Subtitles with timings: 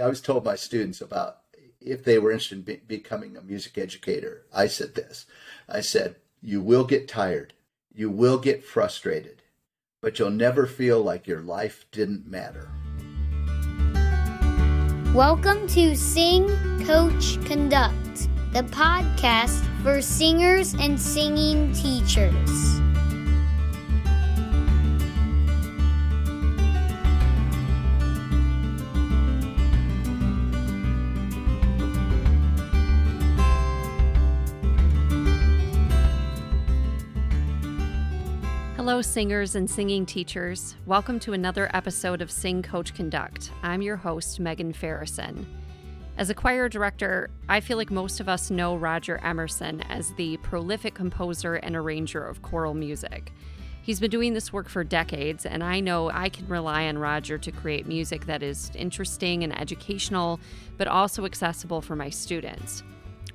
[0.00, 1.38] I always told my students about
[1.80, 5.26] if they were interested in be- becoming a music educator, I said this.
[5.68, 7.52] I said, you will get tired.
[7.92, 9.42] You will get frustrated,
[10.00, 12.70] but you'll never feel like your life didn't matter.
[15.12, 16.46] Welcome to Sing,
[16.86, 22.80] Coach, Conduct, the podcast for singers and singing teachers.
[38.98, 40.74] Hello, singers and singing teachers.
[40.84, 43.52] Welcome to another episode of Sing Coach Conduct.
[43.62, 45.46] I'm your host, Megan Farrison.
[46.16, 50.36] As a choir director, I feel like most of us know Roger Emerson as the
[50.38, 53.32] prolific composer and arranger of choral music.
[53.82, 57.38] He's been doing this work for decades, and I know I can rely on Roger
[57.38, 60.40] to create music that is interesting and educational,
[60.76, 62.82] but also accessible for my students.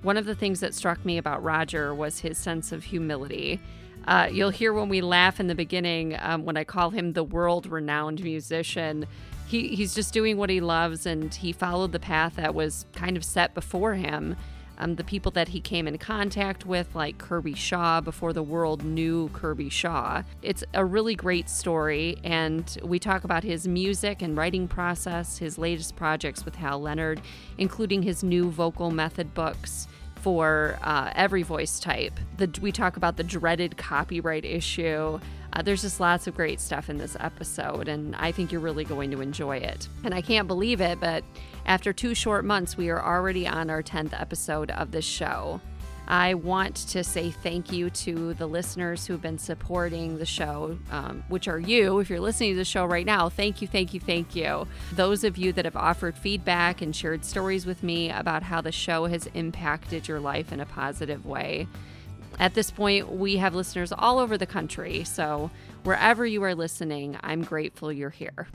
[0.02, 3.61] One of the things that struck me about Roger was his sense of humility.
[4.06, 7.23] Uh, you'll hear when we laugh in the beginning um, when I call him the
[7.23, 9.06] world renowned musician.
[9.48, 13.16] He, he's just doing what he loves and he followed the path that was kind
[13.16, 14.36] of set before him.
[14.80, 18.84] Um, the people that he came in contact with, like Kirby Shaw, before the world
[18.84, 20.24] knew Kirby Shaw.
[20.42, 25.59] It's a really great story, and we talk about his music and writing process, his
[25.59, 27.22] latest projects with Hal Leonard,
[27.59, 29.88] including his new vocal method books
[30.23, 32.13] for uh, every voice type.
[32.38, 35.19] The, we talk about the dreaded copyright issue.
[35.52, 38.85] Uh, there's just lots of great stuff in this episode, and I think you're really
[38.85, 39.89] going to enjoy it.
[40.05, 41.25] And I can't believe it, but
[41.66, 45.59] after two short months, we are already on our 10th episode of this show.
[46.08, 51.23] I want to say thank you to the listeners who've been supporting the show, um,
[51.30, 52.00] which are you.
[52.00, 54.68] If you're listening to the show right now, thank you, thank you, thank you.
[54.92, 58.72] Those of you that have offered feedback and shared stories with me about how the
[58.72, 61.68] show has impacted your life in a positive way.
[62.38, 65.52] At this point, we have listeners all over the country, so
[65.84, 68.47] wherever you are listening, I'm grateful you're here.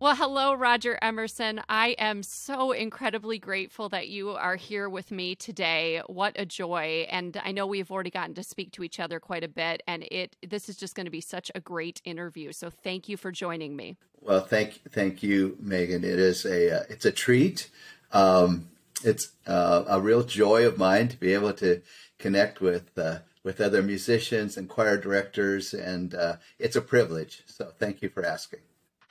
[0.00, 1.60] Well, hello, Roger Emerson.
[1.68, 6.00] I am so incredibly grateful that you are here with me today.
[6.06, 7.06] What a joy.
[7.10, 10.04] And I know we've already gotten to speak to each other quite a bit, and
[10.10, 12.50] it this is just going to be such a great interview.
[12.52, 13.98] So thank you for joining me.
[14.22, 16.02] Well, thank thank you, Megan.
[16.02, 17.68] It is a uh, it's a treat.
[18.10, 18.70] Um,
[19.04, 21.82] it's uh, a real joy of mine to be able to
[22.18, 27.42] connect with uh, with other musicians and choir directors, and uh, it's a privilege.
[27.44, 28.60] So thank you for asking.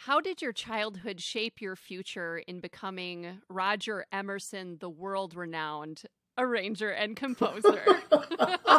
[0.09, 6.01] How did your childhood shape your future in becoming Roger Emerson, the world renowned
[6.35, 7.79] arranger and composer?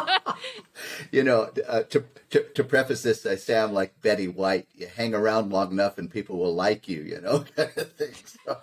[1.11, 4.67] you know, uh, to, to, to preface this, I sound like Betty White.
[4.73, 8.13] You hang around long enough and people will like you, you know, kind of thing.
[8.25, 8.57] So.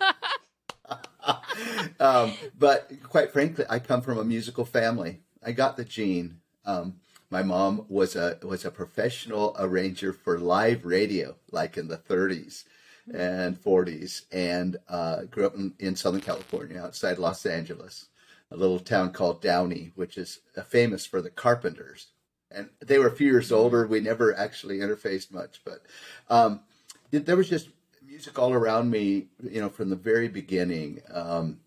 [1.99, 5.21] um, but quite frankly, I come from a musical family.
[5.43, 6.41] I got the gene.
[6.65, 6.99] Um,
[7.29, 12.63] my mom was a was a professional arranger for live radio, like in the 30s
[13.13, 18.07] and 40s, and uh, grew up in, in, Southern California, outside Los Angeles,
[18.51, 22.07] a little town called Downey, which is uh, famous for the Carpenters.
[22.51, 23.87] And they were a few years older.
[23.87, 25.83] We never actually interfaced much, but
[26.29, 26.61] um,
[27.11, 27.69] there was just
[28.05, 31.01] music all around me, you know, from the very beginning.
[31.11, 31.59] Um,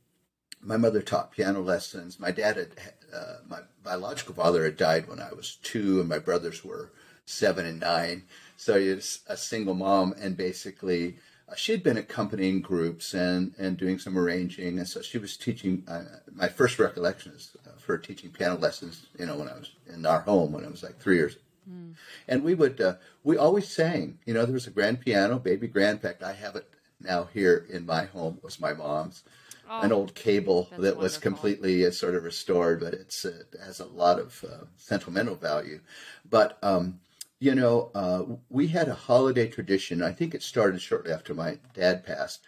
[0.61, 2.21] my mother taught piano lessons.
[2.21, 2.69] My dad had,
[3.15, 6.93] uh, my biological father had died when I was two, and my brothers were
[7.25, 8.25] seven and nine.
[8.57, 11.17] So it's a single mom, and basically
[11.49, 15.85] uh, she'd been accompanying groups and and doing some arranging, and so she was teaching.
[15.89, 19.07] Uh, my first recollection is of her teaching piano lessons.
[19.19, 21.37] You know, when I was in our home when I was like three years.
[21.71, 21.95] Mm.
[22.27, 24.19] And we would uh, we always sang.
[24.27, 25.97] You know, there was a grand piano, baby grand.
[25.97, 26.69] In fact, I have it
[27.01, 28.35] now here in my home.
[28.39, 29.23] It was my mom's
[29.69, 31.03] oh, an old cable that wonderful.
[31.03, 34.65] was completely uh, sort of restored, but it's uh, it has a lot of uh,
[34.77, 35.81] sentimental value.
[36.29, 37.01] But um,
[37.39, 40.03] you know, uh, we had a holiday tradition.
[40.03, 42.41] I think it started shortly after my dad passed.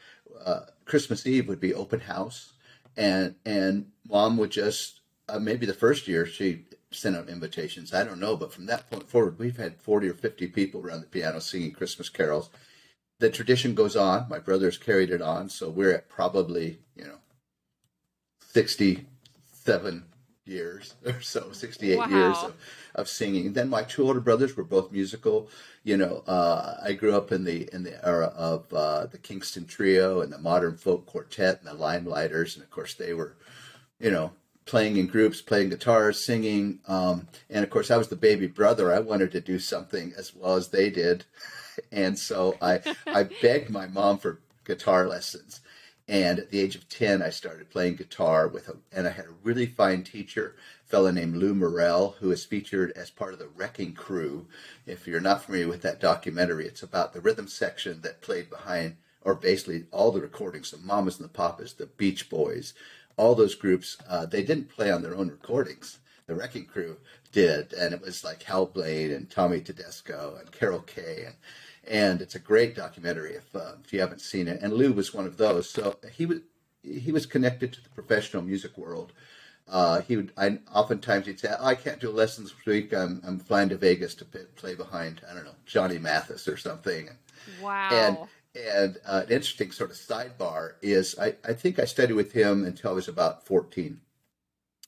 [0.44, 2.52] Uh, Christmas Eve would be open house,
[2.96, 7.92] and and mom would just uh, maybe the first year she sent out invitations.
[7.92, 11.00] I don't know, but from that point forward, we've had forty or fifty people around
[11.00, 12.50] the piano singing Christmas carols
[13.24, 14.26] the tradition goes on.
[14.28, 17.16] My brothers carried it on, so we're at probably you know
[18.52, 20.04] sixty-seven
[20.44, 22.08] years or so, sixty-eight wow.
[22.08, 22.54] years of,
[22.94, 23.54] of singing.
[23.54, 25.48] Then my two older brothers were both musical.
[25.84, 29.64] You know, uh, I grew up in the in the era of uh, the Kingston
[29.64, 33.36] Trio and the Modern Folk Quartet and the Limeliters, and of course they were,
[33.98, 34.32] you know,
[34.66, 38.92] playing in groups, playing guitar, singing, um, and of course I was the baby brother.
[38.92, 41.24] I wanted to do something as well as they did,
[41.92, 45.60] and so I I begged my mom for guitar lessons.
[46.06, 49.24] And at the age of 10, I started playing guitar with a, and I had
[49.24, 53.38] a really fine teacher, a fellow named Lou Morrell, who is featured as part of
[53.38, 54.46] the Wrecking Crew.
[54.86, 58.96] If you're not familiar with that documentary, it's about the rhythm section that played behind,
[59.22, 62.74] or basically all the recordings, the Mamas and the Papas, the Beach Boys,
[63.16, 65.98] all those groups, uh, they didn't play on their own recordings.
[66.26, 66.96] The Wrecking Crew
[67.32, 71.34] did, and it was like Hal Blaine and Tommy Tedesco and Carol Kaye, and
[71.86, 74.60] and it's a great documentary if uh, if you haven't seen it.
[74.62, 75.68] And Lou was one of those.
[75.68, 76.38] So he was
[76.82, 79.12] he was connected to the professional music world.
[79.68, 82.92] Uh, he would I, oftentimes he'd say, oh, "I can't do lessons this week.
[82.94, 87.08] I'm I'm flying to Vegas to play behind I don't know Johnny Mathis or something."
[87.08, 87.18] And,
[87.60, 87.90] wow.
[87.90, 88.18] And
[88.54, 92.64] and uh, an interesting sort of sidebar is I, I think I studied with him
[92.64, 94.00] until I was about 14.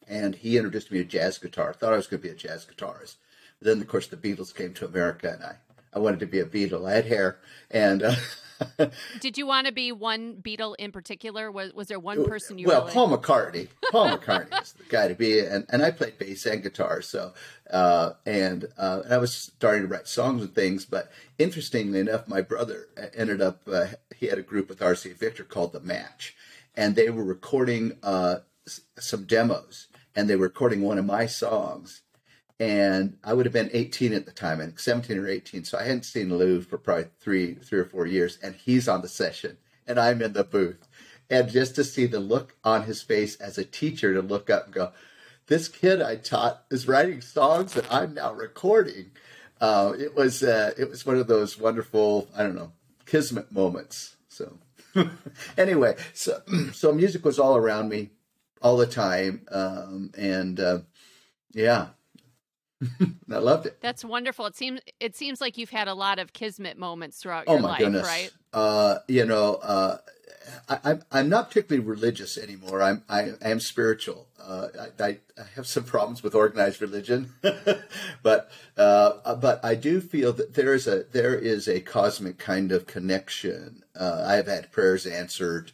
[0.08, 1.70] And he introduced me to jazz guitar.
[1.70, 3.16] I thought I was going to be a jazz guitarist.
[3.60, 5.56] Then, of course, the Beatles came to America, and I
[5.92, 6.86] I wanted to be a Beatle.
[6.86, 7.38] I had hair,
[7.70, 8.14] and uh,
[9.20, 11.50] did you want to be one Beatle in particular?
[11.50, 12.68] Was was there one person you?
[12.68, 12.92] Well, really...
[12.92, 13.68] Paul McCartney.
[13.90, 17.02] Paul McCartney is the guy to be, and and I played bass and guitar.
[17.02, 17.32] So,
[17.70, 20.84] uh, and uh, I was starting to write songs and things.
[20.84, 23.62] But interestingly enough, my brother ended up.
[23.70, 23.86] Uh,
[24.16, 26.34] he had a group with RCA Victor called the Match,
[26.74, 28.36] and they were recording uh,
[28.98, 32.02] some demos, and they were recording one of my songs
[32.58, 35.64] and I would have been 18 at the time, and 17 or 18.
[35.64, 39.02] So I hadn't seen Lou for probably three, three or four years, and he's on
[39.02, 40.88] the session, and I'm in the booth,
[41.28, 44.66] and just to see the look on his face as a teacher to look up
[44.66, 44.92] and go,
[45.48, 49.10] "This kid I taught is writing songs that I'm now recording."
[49.60, 52.72] Uh, it was uh, it was one of those wonderful, I don't know,
[53.04, 54.16] kismet moments.
[54.28, 54.58] So
[55.58, 56.40] anyway, so
[56.72, 58.10] so music was all around me
[58.62, 60.78] all the time, um, and uh,
[61.52, 61.88] yeah,
[63.30, 63.78] I loved it.
[63.80, 64.46] That's wonderful.
[64.46, 67.62] It seems it seems like you've had a lot of kismet moments throughout oh, your
[67.62, 68.06] life, goodness.
[68.06, 68.30] right?
[68.52, 69.98] Uh, you know, uh,
[70.68, 72.82] I, I'm not particularly religious anymore.
[72.82, 74.28] I'm I, I am spiritual.
[74.40, 74.68] Uh,
[75.00, 75.18] I, I,
[75.56, 77.32] have some problems with organized religion,
[78.22, 82.70] but uh, but I do feel that there is a there is a cosmic kind
[82.72, 83.82] of connection.
[83.98, 85.72] Uh, I have had prayers answered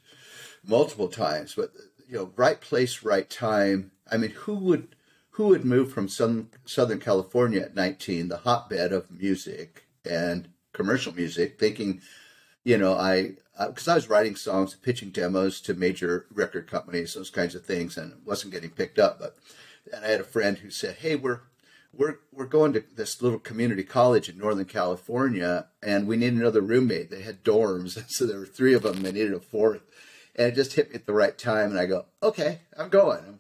[0.65, 1.73] multiple times, but
[2.09, 3.91] you know, right place, right time.
[4.11, 4.95] I mean, who would
[5.33, 11.15] who had moved from Southern, Southern California at 19, the hotbed of music and commercial
[11.15, 12.01] music, thinking,
[12.65, 13.33] you know, I,
[13.67, 17.65] because I, I was writing songs, pitching demos to major record companies, those kinds of
[17.65, 19.19] things, and wasn't getting picked up.
[19.19, 19.37] But
[19.93, 21.41] and I had a friend who said, "Hey, we're
[21.93, 26.61] we're we're going to this little community college in Northern California, and we need another
[26.61, 27.11] roommate.
[27.11, 29.03] They had dorms, so there were three of them.
[29.03, 29.83] They needed a fourth,
[30.37, 31.71] and it just hit me at the right time.
[31.71, 33.21] And I go, okay, I'm going.
[33.27, 33.39] I'm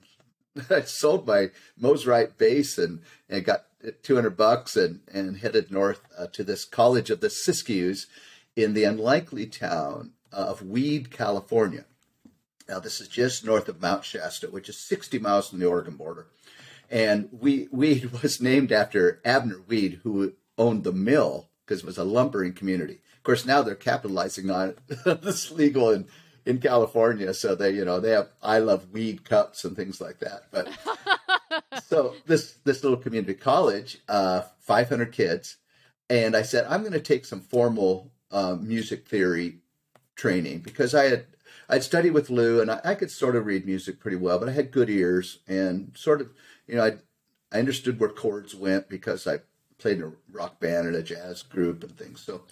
[0.70, 1.50] I sold my
[1.80, 3.64] Mosrite bass and, and got
[4.02, 8.06] 200 bucks and, and headed north uh, to this college of the Siskiyous
[8.54, 11.84] in the unlikely town of Weed, California.
[12.68, 15.96] Now, this is just north of Mount Shasta, which is 60 miles from the Oregon
[15.96, 16.26] border.
[16.90, 21.98] And we, Weed was named after Abner Weed, who owned the mill because it was
[21.98, 23.00] a lumbering community.
[23.16, 24.74] Of course, now they're capitalizing on
[25.04, 26.06] this legal and
[26.44, 30.18] in California, so they you know they have I love weed cups and things like
[30.20, 30.44] that.
[30.50, 30.68] But
[31.84, 35.56] so this this little community college, uh, 500 kids,
[36.10, 39.58] and I said I'm going to take some formal uh, music theory
[40.16, 41.26] training because I had
[41.68, 44.48] I'd studied with Lou and I, I, could sort of read music pretty well, but
[44.48, 46.30] I had good ears and sort of
[46.66, 46.96] you know I
[47.52, 49.40] I understood where chords went because I
[49.78, 52.20] played in a rock band and a jazz group and things.
[52.20, 52.42] So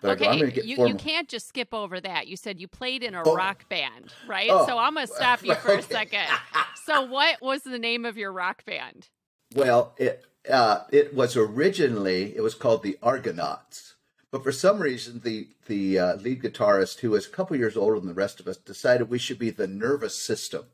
[0.00, 2.28] but okay, you, you can't just skip over that.
[2.28, 3.34] You said you played in a oh.
[3.34, 4.48] rock band, right?
[4.50, 4.64] Oh.
[4.66, 5.80] So I'm going to stop you for okay.
[5.80, 6.26] a second.
[6.84, 9.08] so, what was the name of your rock band?
[9.54, 13.94] Well, it uh, it was originally it was called the Argonauts,
[14.30, 17.98] but for some reason the the uh, lead guitarist, who was a couple years older
[17.98, 20.66] than the rest of us, decided we should be the Nervous System.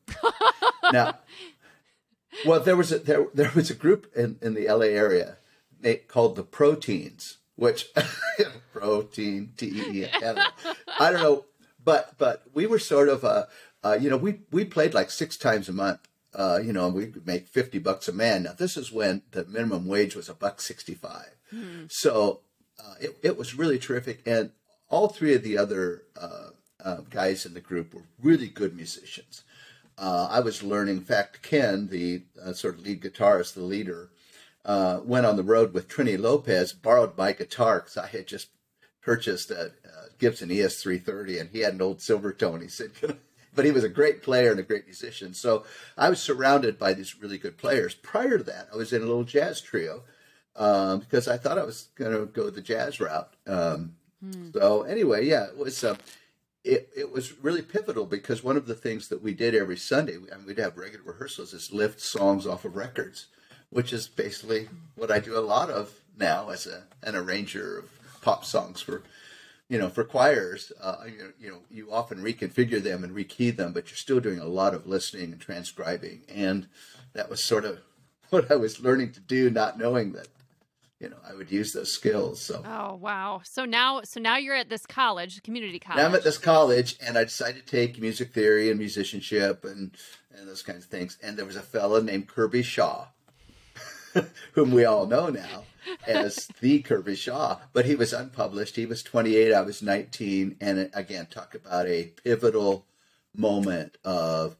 [0.92, 1.18] now,
[2.44, 4.90] well, there was a there there was a group in in the L.A.
[4.90, 5.38] area
[6.08, 7.92] called the Proteins which
[8.72, 10.06] protein T E E.
[10.98, 11.44] I don't know,
[11.82, 13.44] but but we were sort of uh,
[13.82, 16.00] uh, you know we we played like six times a month.
[16.34, 18.42] Uh, you know, and we could make fifty bucks a man.
[18.42, 21.36] Now this is when the minimum wage was a buck sixty five.
[21.52, 21.90] Mm.
[21.90, 22.40] So
[22.80, 24.50] uh, it it was really terrific, and
[24.88, 26.48] all three of the other uh,
[26.84, 29.44] uh, guys in the group were really good musicians.
[29.96, 30.98] Uh, I was learning.
[30.98, 34.10] In fact, Ken, the uh, sort of lead guitarist, the leader,
[34.64, 38.48] uh, went on the road with Trini Lopez, borrowed my guitar because I had just
[39.02, 42.62] purchased a, a Gibson ES330 and he had an old Silvertone.
[42.62, 42.90] He said,
[43.54, 45.34] but he was a great player and a great musician.
[45.34, 45.64] So
[45.96, 47.94] I was surrounded by these really good players.
[47.94, 50.02] Prior to that, I was in a little jazz trio
[50.56, 53.34] um, because I thought I was going to go the jazz route.
[53.46, 54.50] Um, hmm.
[54.54, 55.84] So anyway, yeah, it was.
[55.84, 55.96] Uh,
[56.64, 60.16] it, it was really pivotal because one of the things that we did every Sunday,
[60.32, 63.26] I mean, we'd have regular rehearsals, is lift songs off of records,
[63.74, 68.20] which is basically what I do a lot of now as a, an arranger of
[68.22, 69.02] pop songs for
[69.68, 73.72] you know, for choirs, uh, you, you, know, you often reconfigure them and rekey them,
[73.72, 76.20] but you're still doing a lot of listening and transcribing.
[76.28, 76.68] And
[77.14, 77.80] that was sort of
[78.30, 80.28] what I was learning to do, not knowing that,
[81.00, 82.42] you know, I would use those skills.
[82.42, 82.62] So.
[82.64, 83.40] Oh wow!
[83.42, 85.98] So now, so now you're at this college, community college.
[85.98, 89.90] Now I'm at this college, and I decided to take music theory and musicianship and
[90.38, 91.18] and those kinds of things.
[91.22, 93.08] And there was a fellow named Kirby Shaw,
[94.52, 95.64] whom we all know now
[96.06, 98.76] as the Kirby Shaw, but he was unpublished.
[98.76, 102.86] He was 28, I was 19, and again, talk about a pivotal
[103.36, 104.56] moment of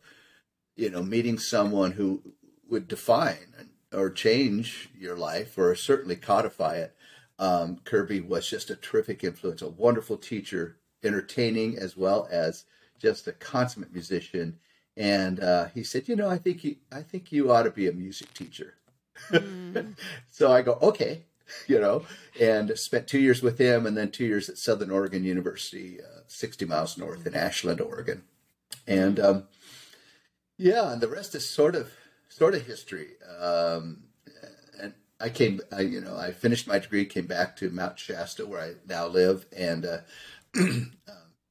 [0.76, 2.20] you know meeting someone who
[2.68, 6.96] would define or change your life or certainly codify it.
[7.38, 12.64] Um, Kirby was just a terrific influence, a wonderful teacher, entertaining as well as
[12.99, 14.58] just a consummate musician.
[14.96, 17.88] And uh, he said, "You know, I think you, I think you ought to be
[17.88, 18.75] a music teacher."
[19.30, 19.94] Mm.
[20.30, 21.23] so I go, okay,
[21.66, 22.04] you know,
[22.40, 26.21] and spent two years with him and then two years at Southern Oregon University, uh,
[26.26, 28.23] 60 miles north in Ashland, Oregon.
[28.87, 29.44] And um,
[30.56, 31.92] yeah, and the rest is sort of
[32.28, 33.09] sort of history.
[33.40, 34.04] Um,
[34.80, 38.47] and I came, I, you know, I finished my degree, came back to Mount Shasta
[38.47, 39.99] where I now live, and uh,
[40.56, 40.92] um,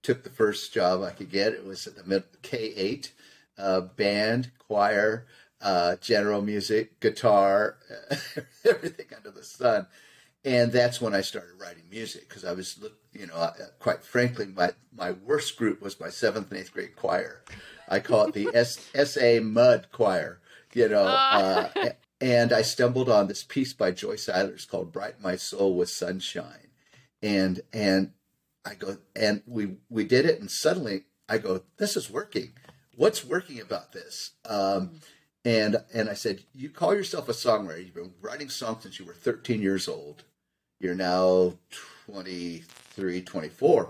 [0.01, 1.53] took the first job I could get.
[1.53, 3.13] It was at the K eight
[3.57, 5.25] uh, band choir
[5.63, 7.77] uh, general music, guitar,
[8.69, 9.87] everything under the sun.
[10.45, 12.77] And that's when I started writing music because I was,
[13.13, 17.43] you know, quite frankly, my, my worst group was my seventh and eighth grade choir.
[17.87, 20.41] I call it the S, SA Mud Choir,
[20.73, 21.05] you know.
[21.05, 21.69] Uh,
[22.19, 26.69] and I stumbled on this piece by Joyce Eilers called "Bright My Soul with Sunshine,"
[27.21, 28.11] and and
[28.65, 32.53] I go and we we did it, and suddenly I go, "This is working.
[32.95, 35.01] What's working about this?" Um,
[35.45, 37.85] and and I said, "You call yourself a songwriter.
[37.85, 40.23] You've been writing songs since you were 13 years old.
[40.79, 41.53] You're now
[42.07, 43.89] 23, 24.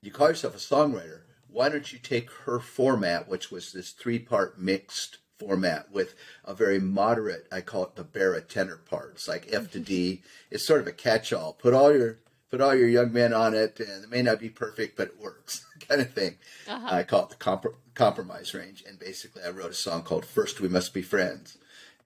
[0.00, 1.20] You call yourself a songwriter.
[1.48, 6.14] Why don't you take her format, which was this three-part mixed format with
[6.44, 10.22] a very moderate, I call it the baritone parts, like F to D.
[10.50, 11.52] It's sort of a catch-all.
[11.52, 12.18] Put all your
[12.52, 15.18] put all your young men on it, and it may not be perfect, but it
[15.18, 16.36] works, kind of thing.
[16.68, 16.96] Uh-huh.
[16.96, 18.84] I call it the comp- compromise range.
[18.86, 21.56] And basically, I wrote a song called First We Must Be Friends.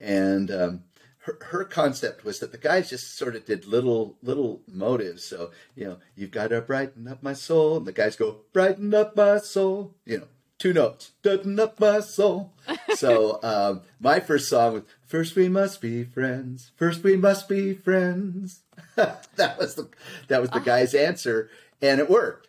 [0.00, 0.84] And um,
[1.18, 5.24] her, her concept was that the guys just sort of did little little motives.
[5.24, 7.78] So, you know, you've got to brighten up my soul.
[7.78, 9.96] And the guys go, brighten up my soul.
[10.04, 12.52] You know, two notes, brighten up my soul.
[12.94, 16.70] so um, my first song was First We Must Be Friends.
[16.76, 18.60] First We Must Be Friends.
[18.96, 19.88] that was the
[20.28, 21.50] that was the guy's answer.
[21.82, 22.48] And it worked.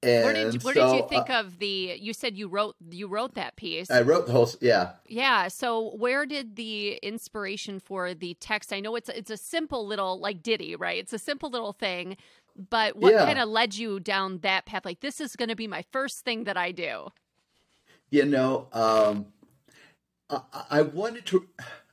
[0.00, 1.96] And where did where so, did you think uh, of the?
[1.98, 3.90] You said you wrote you wrote that piece.
[3.90, 4.48] I wrote the whole.
[4.60, 4.92] Yeah.
[5.06, 5.48] Yeah.
[5.48, 8.72] So where did the inspiration for the text?
[8.72, 10.98] I know it's it's a simple little like ditty, right?
[10.98, 12.16] It's a simple little thing,
[12.70, 13.24] but what yeah.
[13.24, 14.84] kind of led you down that path?
[14.84, 17.08] Like this is going to be my first thing that I do.
[18.10, 19.26] You know, um,
[20.30, 21.48] I, I wanted to.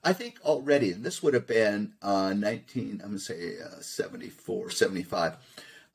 [0.05, 3.81] I think already, and this would have been uh, 19, I'm going to say uh,
[3.81, 5.35] 74, 75.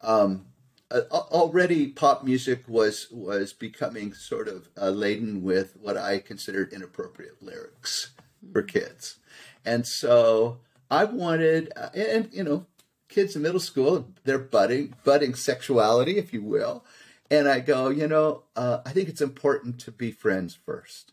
[0.00, 0.46] Um,
[0.90, 6.72] uh, already pop music was was becoming sort of uh, laden with what I considered
[6.72, 8.10] inappropriate lyrics
[8.52, 9.18] for kids,
[9.64, 10.58] and so
[10.90, 12.66] I wanted, uh, and you know,
[13.08, 16.84] kids in middle school, they're budding budding sexuality, if you will,
[17.30, 21.12] and I go, you know, uh, I think it's important to be friends first.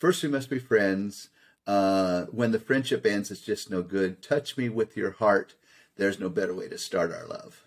[0.00, 1.28] First, we must be friends.
[1.66, 4.22] Uh, when the friendship ends, it's just no good.
[4.22, 5.54] Touch me with your heart.
[5.96, 7.64] There's no better way to start our love.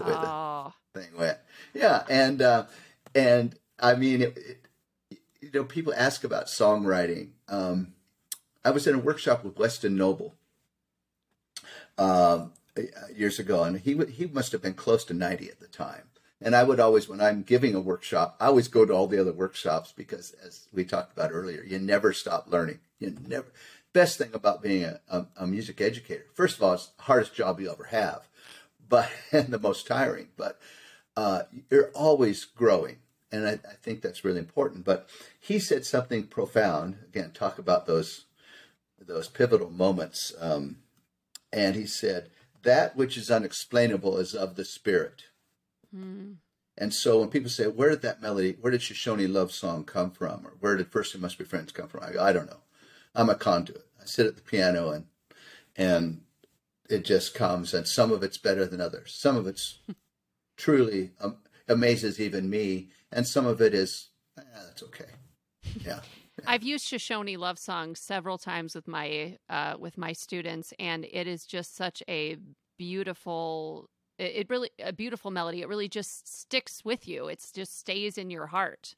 [0.00, 1.38] Oh thing went.
[1.74, 2.66] Yeah, and uh,
[3.14, 4.66] and I mean, it, it,
[5.40, 7.30] you know, people ask about songwriting.
[7.48, 7.94] Um,
[8.64, 10.34] I was in a workshop with Weston Noble
[11.98, 12.52] um,
[13.14, 16.08] years ago, and he he must have been close to ninety at the time.
[16.44, 19.20] And I would always, when I'm giving a workshop, I always go to all the
[19.20, 22.80] other workshops because, as we talked about earlier, you never stop learning.
[22.98, 23.46] You never.
[23.92, 27.34] Best thing about being a, a, a music educator, first of all, it's the hardest
[27.34, 28.28] job you ever have,
[28.88, 30.28] but and the most tiring.
[30.36, 30.58] But
[31.16, 32.96] uh, you're always growing.
[33.30, 34.84] And I, I, think that's really important.
[34.84, 35.08] But
[35.40, 36.98] he said something profound.
[37.08, 38.26] Again, talk about those
[39.00, 40.34] those pivotal moments.
[40.38, 40.78] Um,
[41.52, 42.30] and he said,
[42.62, 45.24] "That which is unexplainable is of the spirit."
[45.94, 46.36] Mm.
[46.78, 48.56] And so when people say, "Where did that melody?
[48.60, 51.72] Where did Shoshone Love Song come from?" or "Where did First We Must Be Friends
[51.72, 52.62] come from?" I "I don't know.
[53.14, 53.86] I'm a conduit.
[54.00, 55.06] I sit at the piano and
[55.76, 56.22] and
[56.88, 57.74] it just comes.
[57.74, 59.14] And some of it's better than others.
[59.14, 59.78] Some of it's
[60.56, 64.08] truly um, amazes even me, and some of it is
[64.38, 65.10] eh, that's okay.
[65.84, 66.00] Yeah.
[66.46, 71.26] I've used Shoshone love songs several times with my uh, with my students, and it
[71.26, 72.36] is just such a
[72.78, 73.88] beautiful.
[74.22, 75.62] It, it really a beautiful melody.
[75.62, 77.26] It really just sticks with you.
[77.26, 78.94] It just stays in your heart.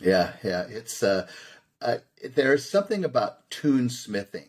[0.00, 0.62] Yeah, yeah.
[0.68, 1.28] It's uh,
[1.80, 1.98] uh
[2.34, 4.48] there's something about tune smithing.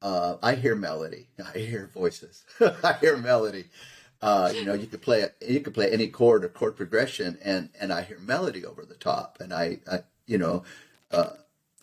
[0.00, 1.28] Uh, I hear melody.
[1.54, 2.44] I hear voices.
[2.60, 3.64] I hear melody.
[4.20, 5.36] Uh, you know, you could play it.
[5.46, 8.96] you could play any chord or chord progression, and and I hear melody over the
[8.96, 10.64] top, and I, I you know,
[11.12, 11.30] uh,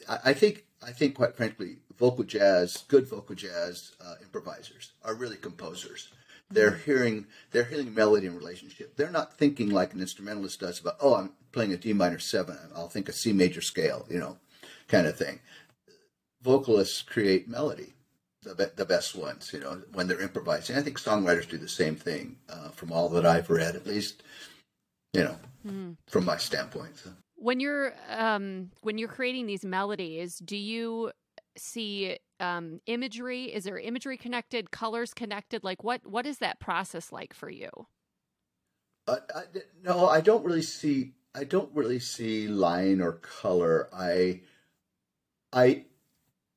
[0.09, 5.15] I, I, think I think quite frankly, vocal jazz, good vocal jazz uh, improvisers are
[5.15, 6.09] really composers.
[6.49, 6.83] They're mm-hmm.
[6.83, 8.95] hearing they're hearing melody and relationship.
[8.95, 12.57] They're not thinking like an instrumentalist does about oh I'm playing a D minor seven.
[12.75, 14.37] I'll think a C major scale, you know,
[14.87, 15.39] kind of thing.
[16.41, 17.95] Vocalists create melody
[18.53, 20.75] the, the best ones, you know, when they're improvising.
[20.75, 24.23] I think songwriters do the same thing, uh, from all that I've read, at least,
[25.13, 25.95] you know, mm.
[26.07, 26.97] from my standpoint.
[26.97, 27.11] So.
[27.35, 31.11] When you're um, when you're creating these melodies, do you
[31.57, 33.45] see um, imagery?
[33.45, 35.63] Is there imagery connected, colors connected?
[35.63, 37.69] Like what what is that process like for you?
[39.07, 39.43] Uh, I,
[39.83, 41.13] no, I don't really see.
[41.33, 43.89] I don't really see line or color.
[43.93, 44.41] I,
[45.51, 45.85] I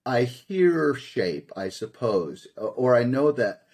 [0.07, 3.65] I hear shape, I suppose, or I know that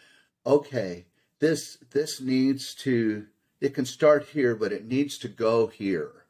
[0.45, 1.07] okay,
[1.39, 3.27] this this needs to
[3.61, 6.27] it can start here, but it needs to go here,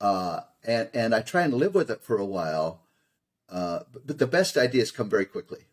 [0.00, 2.82] uh, and and I try and live with it for a while.
[3.50, 5.64] Uh, but the best ideas come very quickly.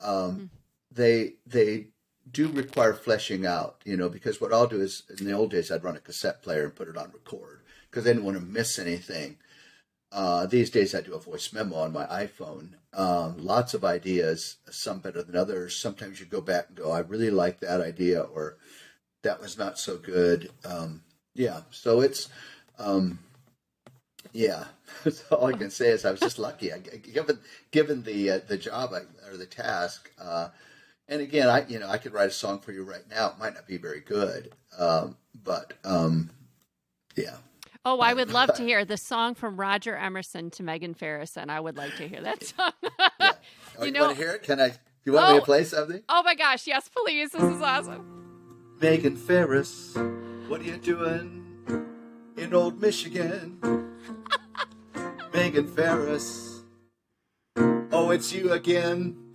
[0.00, 0.44] Um, mm-hmm.
[0.90, 1.86] They they
[2.30, 5.70] do require fleshing out, you know, because what I'll do is in the old days
[5.70, 8.44] I'd run a cassette player and put it on record because I didn't want to
[8.44, 9.38] miss anything.
[10.12, 12.74] Uh, these days, I do a voice memo on my iPhone.
[12.92, 15.74] Um, lots of ideas, some better than others.
[15.74, 18.58] Sometimes you go back and go, I really like that idea, or
[19.22, 20.50] that was not so good.
[20.66, 21.02] Um,
[21.34, 22.28] yeah, so it's,
[22.78, 23.20] um,
[24.32, 24.64] yeah.
[25.10, 26.72] so all I can say is I was just lucky.
[26.72, 27.38] I, given
[27.70, 30.48] given the uh, the job I, or the task, uh,
[31.08, 33.28] and again, I you know I could write a song for you right now.
[33.28, 36.30] It might not be very good, um, but um,
[37.16, 37.36] yeah.
[37.84, 41.50] Oh, I would love to hear the song from Roger Emerson to Megan Ferris, and
[41.50, 42.72] I would like to hear that song.
[43.20, 43.32] yeah.
[43.78, 44.42] Oh, you, know, want to hear it?
[44.42, 44.72] Can I?
[45.04, 46.02] You want oh, me to oh, play something?
[46.08, 47.30] Oh my gosh, yes, please.
[47.30, 48.76] This is awesome.
[48.80, 49.96] Megan Ferris,
[50.48, 51.41] what are you doing
[52.42, 53.58] in old Michigan?
[55.32, 56.62] Megan Ferris.
[57.56, 59.16] Oh, it's you again.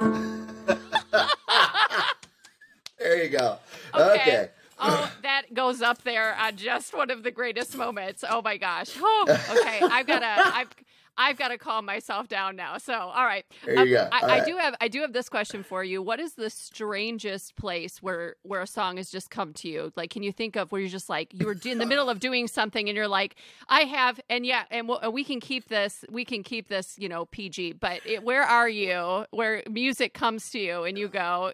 [2.99, 3.57] there you go.
[3.95, 4.13] okay.
[4.13, 8.23] okay oh, that goes up there on just one of the greatest moments.
[8.29, 8.91] Oh my gosh.
[8.99, 9.79] Oh, okay.
[9.81, 10.55] I've got to.
[10.55, 10.69] I've
[11.17, 12.77] I've got to calm myself down now.
[12.77, 13.45] So, all right.
[13.65, 14.09] There you um, go.
[14.11, 16.01] I, I do have I do have this question for you.
[16.01, 19.91] What is the strangest place where where a song has just come to you?
[19.95, 22.19] Like, can you think of where you're just like you were in the middle of
[22.19, 23.35] doing something and you're like,
[23.67, 27.09] I have, and yeah, and we'll, we can keep this, we can keep this, you
[27.09, 27.73] know, PG.
[27.73, 29.25] But it, where are you?
[29.31, 31.51] Where music comes to you and you go,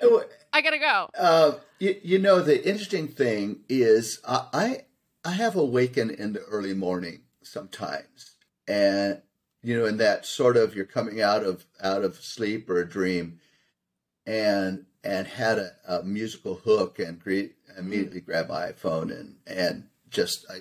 [0.51, 1.09] I gotta go.
[1.17, 4.83] Uh, you, you know, the interesting thing is, uh, I
[5.25, 8.35] I have awakened in the early morning sometimes,
[8.67, 9.21] and
[9.63, 12.89] you know, in that sort of you're coming out of out of sleep or a
[12.89, 13.39] dream,
[14.25, 17.21] and and had a, a musical hook and
[17.77, 18.25] immediately mm.
[18.25, 20.59] grab my iPhone and and just I,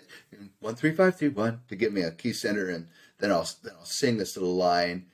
[0.60, 2.88] one three five three one to give me a key center and
[3.18, 5.06] then I'll then I'll sing this little line.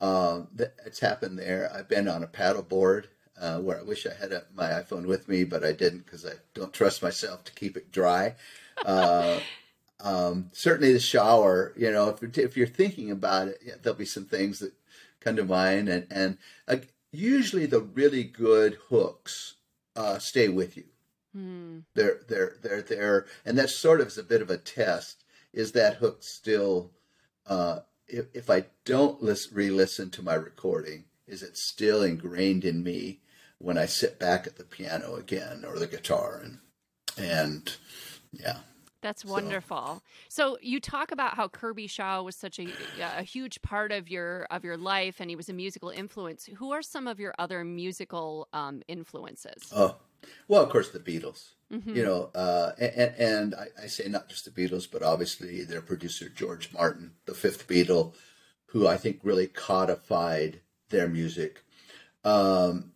[0.00, 0.48] Um,
[0.84, 1.70] it's happened there.
[1.74, 3.08] I've been on a paddle board
[3.40, 6.26] uh, where I wish I had a, my iPhone with me, but I didn't because
[6.26, 8.34] I don't trust myself to keep it dry.
[8.84, 9.38] Uh,
[10.00, 13.98] um, certainly the shower, you know, if you're, if you're thinking about it, yeah, there'll
[13.98, 14.72] be some things that
[15.20, 15.88] come to mind.
[15.88, 16.76] And, and uh,
[17.12, 19.54] usually the really good hooks
[19.96, 20.84] uh, stay with you.
[21.36, 21.84] Mm.
[21.94, 23.26] They're, they're, they're there.
[23.44, 25.24] And that sort of is a bit of a test.
[25.52, 26.90] Is that hook still,
[27.46, 32.82] uh, if, if I don't listen, re-listen to my recording, is it still ingrained in
[32.82, 33.20] me
[33.58, 36.40] when I sit back at the piano again or the guitar?
[36.42, 36.58] And,
[37.16, 37.76] and
[38.32, 38.58] yeah.
[39.04, 40.02] That's wonderful.
[40.28, 40.54] So.
[40.54, 40.58] so.
[40.62, 42.66] you talk about how Kirby Shaw was such a,
[43.18, 46.48] a huge part of your of your life, and he was a musical influence.
[46.56, 49.70] Who are some of your other musical um, influences?
[49.76, 49.96] Oh,
[50.48, 51.50] well, of course, the Beatles.
[51.70, 51.96] Mm-hmm.
[51.96, 55.82] You know, uh, and, and I, I, say not just the Beatles, but obviously their
[55.82, 58.14] producer George Martin, the fifth Beatle,
[58.66, 61.62] who I think really codified their music.
[62.24, 62.92] Um,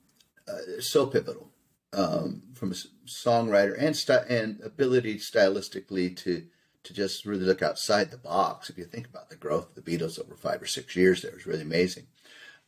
[0.47, 1.51] uh, so pivotal.
[1.95, 2.75] Um, from a
[3.07, 6.45] songwriter and st- and ability stylistically to
[6.85, 8.69] to just really look outside the box.
[8.69, 11.33] If you think about the growth of the Beatles over five or six years, there
[11.33, 12.07] was really amazing.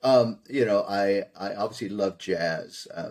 [0.02, 2.88] Um, you know, I I obviously love jazz.
[2.94, 3.10] Uh,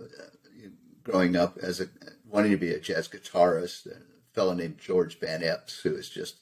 [1.03, 1.87] growing up as a
[2.25, 3.97] wanting to be a jazz guitarist, a
[4.33, 6.37] fellow named George Van Eps, who is just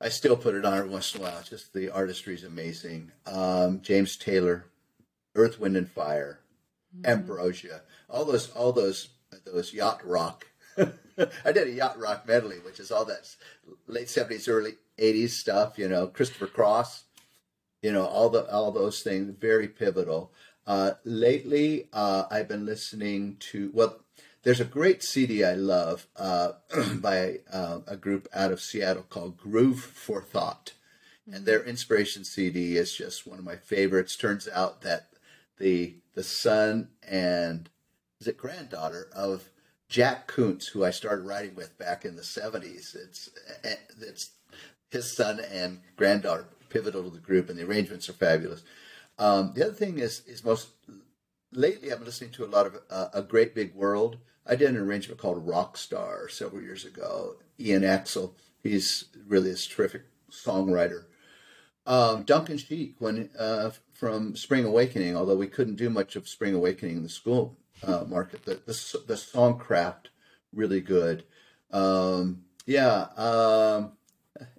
[0.00, 1.42] I still put it on every once in a while.
[1.42, 3.12] Just the artistry is amazing.
[3.26, 4.66] Um, James Taylor,
[5.34, 6.40] Earth, Wind and Fire,
[6.96, 7.10] mm-hmm.
[7.10, 9.08] Ambrosia, all those all those
[9.44, 10.46] those yacht rock.
[10.78, 13.34] I did a yacht rock medley, which is all that
[13.86, 15.78] late seventies, early eighties stuff.
[15.78, 17.04] You know, Christopher Cross.
[17.82, 20.32] You know, all the all those things very pivotal.
[20.66, 24.00] Uh, lately, uh, I've been listening to well.
[24.44, 26.52] There's a great CD I love uh,
[26.94, 30.72] by uh, a group out of Seattle called Groove for Thought,
[31.30, 34.16] and their inspiration CD is just one of my favorites.
[34.16, 35.08] Turns out that
[35.58, 37.68] the the son and
[38.20, 39.50] is it granddaughter of
[39.88, 42.94] Jack Koontz, who I started writing with back in the '70s.
[42.94, 43.30] It's
[44.00, 44.30] it's
[44.90, 48.62] his son and granddaughter pivotal to the group, and the arrangements are fabulous.
[49.18, 50.68] Um, the other thing is is most
[51.52, 54.18] lately I've been listening to a lot of uh, a great big world.
[54.46, 57.36] I did an arrangement called Rockstar several years ago.
[57.60, 61.04] Ian Axel, he's really a terrific songwriter.
[61.86, 66.54] Um, Duncan Sheik, when uh, from Spring Awakening, although we couldn't do much of Spring
[66.54, 70.08] Awakening in the school uh, market, the, the, the song craft
[70.52, 71.24] really good.
[71.70, 73.92] Um, yeah, um,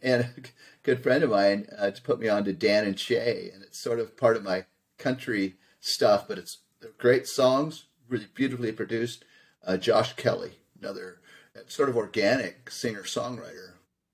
[0.01, 0.29] and a
[0.83, 3.79] good friend of mine uh, to put me on to Dan and Shay, and it's
[3.79, 4.65] sort of part of my
[4.97, 6.59] country stuff, but it's
[6.97, 9.25] great songs, really beautifully produced.
[9.65, 11.19] Uh, Josh Kelley, another
[11.67, 13.73] sort of organic singer songwriter,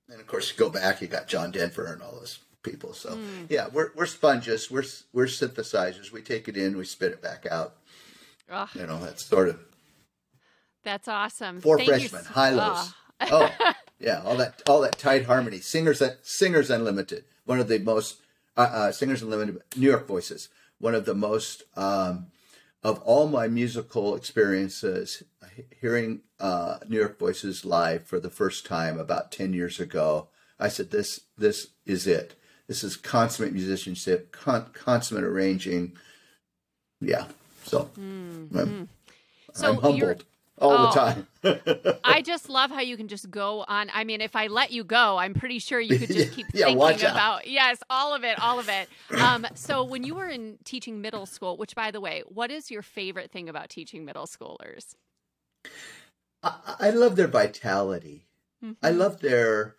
[0.10, 2.94] and of course you go back, you got John Denver and all those people.
[2.94, 3.46] So mm.
[3.50, 6.12] yeah, we're we're sponges, we're we're synthesizers.
[6.12, 7.76] We take it in, we spit it back out.
[8.50, 8.70] Ugh.
[8.76, 9.60] You know, that's sort of.
[10.84, 11.62] That's awesome.
[11.62, 12.94] Four Thank freshmen, Hi-Lo's.
[13.22, 13.28] Oh.
[13.60, 15.60] oh, yeah, all that all that tight harmony.
[15.60, 18.18] Singers Singers Unlimited, one of the most
[18.58, 22.28] uh, uh, Singers Unlimited New York voices, one of the most um,
[22.84, 25.24] of all my musical experiences.
[25.80, 30.28] Hearing uh, New York Voices live for the first time about ten years ago,
[30.60, 32.36] I said, "This this is it.
[32.68, 35.96] This is consummate musicianship, con- consummate arranging."
[37.00, 37.28] Yeah,
[37.66, 38.58] so mm-hmm.
[38.58, 38.90] I'm,
[39.54, 40.26] so I'm humbled
[40.58, 42.00] all oh, the time.
[42.04, 43.90] I just love how you can just go on.
[43.94, 46.66] I mean, if I let you go, I'm pretty sure you could just keep yeah,
[46.66, 48.90] thinking about yes, all of it, all of it.
[49.20, 52.72] Um, so when you were in teaching middle school, which by the way, what is
[52.72, 54.96] your favorite thing about teaching middle schoolers?
[56.42, 58.28] I, I love their vitality.
[58.64, 58.86] Mm-hmm.
[58.86, 59.76] I love their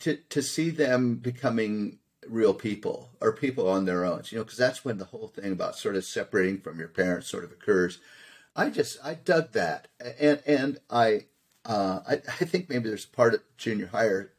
[0.00, 4.22] to to see them becoming real people or people on their own.
[4.26, 7.28] You know, because that's when the whole thing about sort of separating from your parents
[7.28, 7.98] sort of occurs
[8.56, 9.88] I just I dug that,
[10.20, 11.26] and and I
[11.64, 14.32] uh, I, I think maybe there's a part of junior higher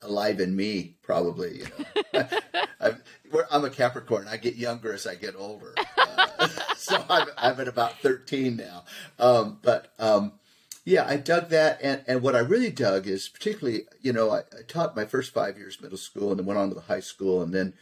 [0.00, 1.58] alive in me, probably.
[1.58, 1.66] You
[2.14, 2.28] know,
[2.80, 3.02] I'm,
[3.50, 4.26] I'm, a Capricorn.
[4.26, 8.84] I get younger as I get older, uh, so I'm, I'm at about 13 now.
[9.18, 10.32] Um, but um,
[10.84, 14.38] yeah, I dug that, and and what I really dug is particularly, you know, I,
[14.38, 17.00] I, taught my first five years middle school, and then went on to the high
[17.00, 17.74] school, and then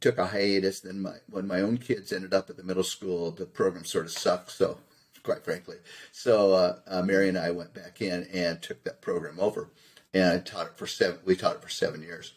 [0.00, 0.80] took a hiatus.
[0.80, 4.06] Then my when my own kids ended up at the middle school, the program sort
[4.06, 4.52] of sucked.
[4.52, 4.78] So
[5.24, 5.76] quite frankly.
[6.12, 9.70] So uh, uh, Mary and I went back in and took that program over,
[10.12, 11.18] and I taught it for seven.
[11.24, 12.34] We taught it for seven years,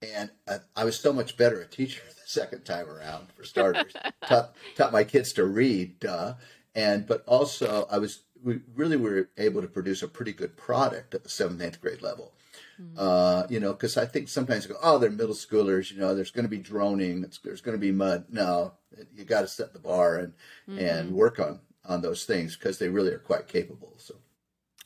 [0.00, 3.32] and I, I was so much better a teacher the second time around.
[3.36, 3.92] For starters,
[4.26, 6.34] taught taught my kids to read, duh,
[6.76, 11.14] and but also I was we really were able to produce a pretty good product
[11.14, 12.32] at the seventh eighth grade level.
[12.80, 12.98] Mm-hmm.
[12.98, 15.90] Uh, you know, because I think sometimes I go, oh, they're middle schoolers.
[15.90, 17.24] You know, there's going to be droning.
[17.42, 18.26] there's going to be mud.
[18.30, 18.74] No,
[19.14, 20.32] you got to set the bar and
[20.68, 20.78] mm-hmm.
[20.78, 23.94] and work on on those things because they really are quite capable.
[23.96, 24.16] So,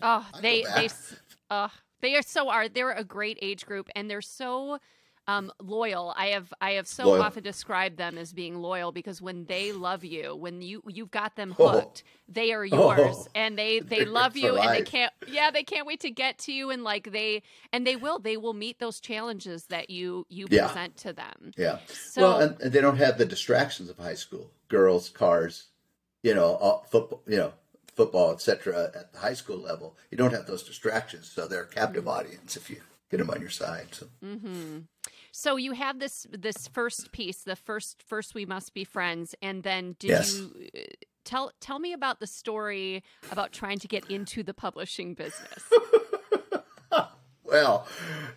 [0.02, 0.88] oh, they they
[1.50, 1.68] uh,
[2.00, 4.78] they are so are they're a great age group and they're so
[5.26, 6.12] um, loyal.
[6.16, 7.22] I have I have so loyal.
[7.22, 11.37] often described them as being loyal because when they love you, when you you've got
[11.37, 11.68] them oh.
[11.68, 12.11] hooked, oh.
[12.28, 13.26] they are yours, oh.
[13.35, 16.52] and they they love you, and they can't yeah they can't wait to get to
[16.52, 20.46] you, and like they and they will they will meet those challenges that you you
[20.50, 20.66] yeah.
[20.66, 21.52] present to them.
[21.56, 21.78] Yeah.
[21.88, 25.68] So, well, and, and they don't have the distractions of high school: girls, cars,
[26.22, 27.52] you know, football, you know,
[27.94, 28.90] football, etc.
[28.94, 32.11] At the high school level, you don't have those distractions, so they're a captive mm-hmm.
[32.11, 32.80] audience if you
[33.11, 33.88] get them on your side.
[33.92, 34.06] So.
[34.24, 34.78] Mm-hmm.
[35.40, 39.62] So you have this this first piece, the first first we must be friends, and
[39.62, 40.35] then did yes.
[40.35, 40.81] you uh,
[41.24, 45.64] tell tell me about the story about trying to get into the publishing business?
[47.42, 47.87] well,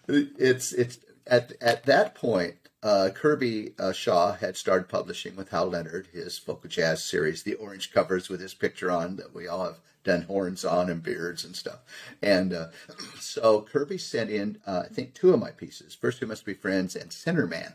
[0.08, 5.68] it's it's at at that point uh, Kirby uh, Shaw had started publishing with Hal
[5.68, 9.64] Leonard his vocal jazz series, the orange covers with his picture on that we all
[9.64, 11.80] have done horns on and beards and stuff.
[12.22, 12.68] And uh,
[13.20, 16.54] so Kirby sent in, uh, I think, two of my pieces, First We Must Be
[16.54, 17.74] Friends and Centerman,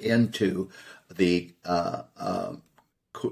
[0.00, 0.68] into
[1.12, 2.62] the uh, um,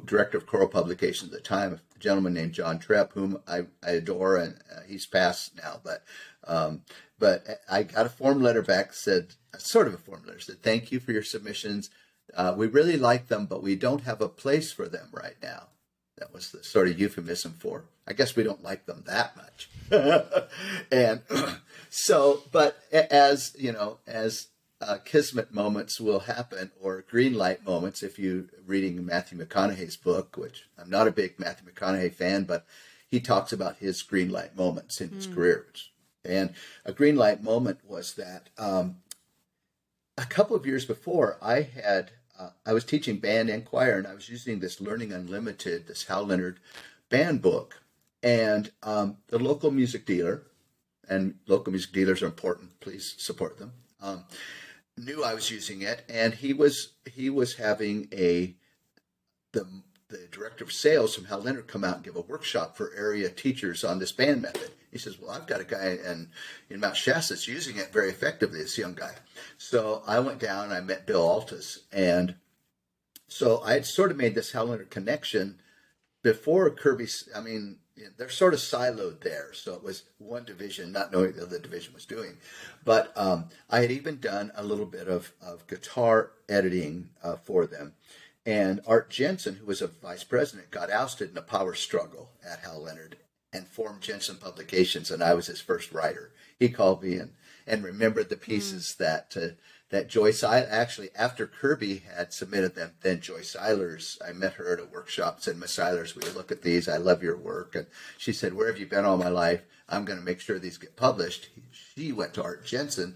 [0.05, 3.91] director of choral publications at the time, a gentleman named John Trepp, whom I, I
[3.93, 5.81] adore, and uh, he's passed now.
[5.85, 6.03] But
[6.47, 6.83] um,
[7.19, 10.93] but I got a form letter back said sort of a form letter said thank
[10.93, 11.91] you for your submissions.
[12.35, 15.69] Uh, we really like them, but we don't have a place for them right now.
[16.19, 19.69] That was the sort of euphemism for I guess we don't like them that much.
[20.93, 21.23] and
[21.91, 24.49] so, but as you know, as
[24.81, 30.37] uh, kismet moments will happen or green light moments if you're reading Matthew McConaughey's book,
[30.37, 32.65] which I'm not a big Matthew McConaughey fan, but
[33.09, 35.35] he talks about his green light moments in his mm.
[35.35, 35.67] career.
[36.27, 38.97] And a green light moment was that um,
[40.19, 44.07] a couple of years before, I had uh, I was teaching band and choir, and
[44.07, 46.61] I was using this Learning Unlimited, this Hal Leonard
[47.09, 47.81] band book,
[48.23, 50.43] and um, the local music dealer,
[51.09, 52.79] and local music dealers are important.
[52.81, 53.73] Please support them.
[54.01, 54.25] Um,
[54.99, 58.55] knew I was using it, and he was he was having a
[59.53, 59.67] the
[60.09, 63.29] the director of sales from Hal Leonard come out and give a workshop for area
[63.29, 64.71] teachers on this band method.
[64.91, 66.31] He says, "Well, I've got a guy in
[66.71, 68.61] in Mount Shasta that's using it very effectively.
[68.61, 69.15] This young guy."
[69.59, 72.37] So I went down and I met Bill Altus, and
[73.29, 75.59] so I had sort of made this Leonard connection
[76.23, 77.09] before Kirby.
[77.35, 77.79] I mean,
[78.17, 79.53] they're sort of siloed there.
[79.53, 82.37] So it was one division, not knowing the other division was doing.
[82.85, 87.67] But um, I had even done a little bit of, of guitar editing uh, for
[87.67, 87.95] them.
[88.45, 92.61] And Art Jenson, who was a vice president, got ousted in a power struggle at
[92.61, 93.17] Hal Leonard
[93.57, 96.33] and formed Jenson Publications, and I was his first writer.
[96.59, 97.33] He called me and,
[97.67, 98.97] and remembered the pieces mm.
[98.99, 99.55] that uh,
[99.91, 104.73] that Joyce, I actually, after Kirby had submitted them, then Joyce Eilers, I met her
[104.73, 106.89] at a workshop, said, Miss Eilers, will you look at these?
[106.89, 107.77] I love your work.
[107.77, 107.87] And
[108.19, 109.63] she said, where have you been all my life?
[109.89, 111.51] I'm going to make sure these get published.
[111.71, 113.15] She went to Art Jenson.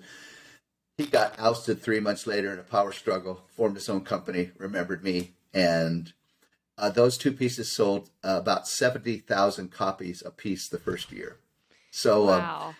[0.96, 5.02] He got ousted three months later in a power struggle, formed his own company, remembered
[5.02, 6.12] me, and
[6.80, 11.36] uh, those two pieces sold uh, about 70,000 copies a piece the first year.
[11.90, 12.66] So, um, wow.
[12.68, 12.74] um,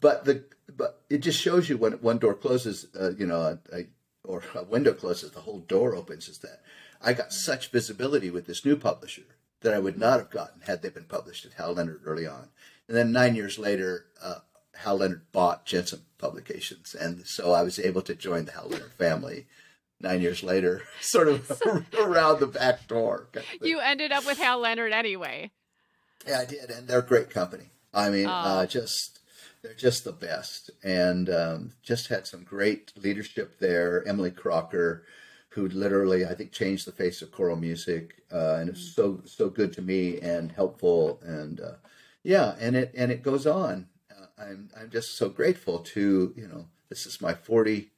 [0.00, 0.44] but the
[0.76, 3.86] but it just shows you when one door closes, uh, you know, a, a,
[4.24, 6.28] or a window closes, the whole door opens.
[6.28, 6.62] Is that
[7.02, 9.24] I got such visibility with this new publisher
[9.60, 12.48] that I would not have gotten had they been published at Hal Leonard early on.
[12.86, 14.40] And then nine years later, uh,
[14.76, 18.92] Hal Leonard bought Jenson Publications, and so I was able to join the Hal Leonard
[18.92, 19.46] family.
[20.00, 21.62] Nine years later, sort of
[21.98, 23.28] around the back door.
[23.32, 25.50] Kind of you ended up with Hal Leonard anyway.
[26.26, 27.70] Yeah, I did, and they're a great company.
[27.92, 28.30] I mean, oh.
[28.30, 29.20] uh, just
[29.62, 34.06] they're just the best, and um, just had some great leadership there.
[34.06, 35.04] Emily Crocker,
[35.50, 39.48] who literally I think changed the face of choral music, uh, and it's so so
[39.48, 41.76] good to me and helpful, and uh,
[42.22, 43.88] yeah, and it and it goes on.
[44.10, 47.90] Uh, I'm I'm just so grateful to you know this is my forty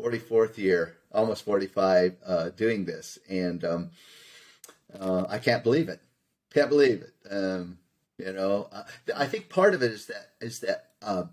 [0.00, 3.90] fourth, forty fourth year, almost forty five, uh, doing this, and um,
[4.98, 6.00] uh, I can't believe it,
[6.52, 7.14] can't believe it.
[7.30, 7.78] Um,
[8.18, 8.82] you know, uh,
[9.16, 11.30] I think part of it is that is that um,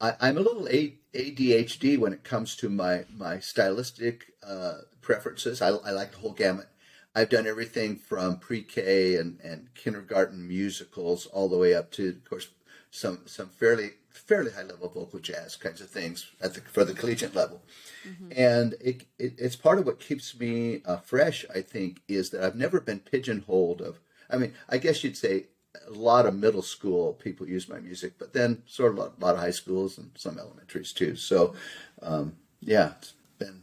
[0.00, 5.62] I, am a little ADHD when it comes to my my stylistic uh, preferences.
[5.62, 6.68] I, I, like the whole gamut.
[7.16, 12.28] I've done everything from pre-K and, and kindergarten musicals all the way up to, of
[12.28, 12.48] course,
[12.90, 16.94] some some fairly fairly high level vocal jazz kinds of things at the, for the
[16.94, 17.62] collegiate level.
[18.08, 18.28] Mm-hmm.
[18.36, 21.44] And it, it, it's part of what keeps me uh, fresh.
[21.54, 23.98] I think is that I've never been pigeonholed of.
[24.30, 25.46] I mean, I guess you'd say
[25.86, 29.34] a lot of middle school people use my music, but then sort of a lot,
[29.34, 31.16] of high schools and some elementaries too.
[31.16, 31.54] So,
[32.02, 33.62] um, yeah, it's been,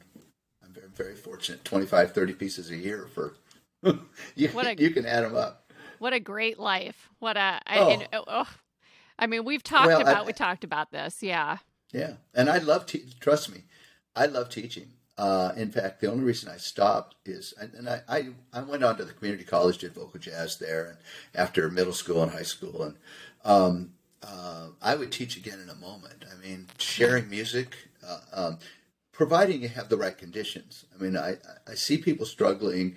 [0.63, 1.63] I'm very, very fortunate.
[1.65, 3.35] 25, 30 pieces a year for,
[4.35, 5.71] you, a, you can add them up.
[5.99, 7.09] What a great life.
[7.19, 7.89] What a, I, oh.
[7.89, 8.47] And, oh, oh.
[9.21, 11.21] I mean, we've talked well, about, I, we talked about this.
[11.21, 11.59] Yeah.
[11.93, 12.13] Yeah.
[12.33, 13.63] And I love, te- trust me,
[14.15, 14.93] I love teaching.
[15.17, 18.97] Uh, in fact, the only reason I stopped is, and I, I, I, went on
[18.97, 20.97] to the community college, did vocal jazz there, and
[21.35, 22.95] after middle school and high school, and
[23.45, 23.91] um,
[24.23, 26.25] uh, I would teach again in a moment.
[26.31, 27.75] I mean, sharing music,
[28.07, 28.59] uh, um,
[29.11, 30.85] providing you have the right conditions.
[30.95, 31.35] I mean, I,
[31.67, 32.95] I see people struggling,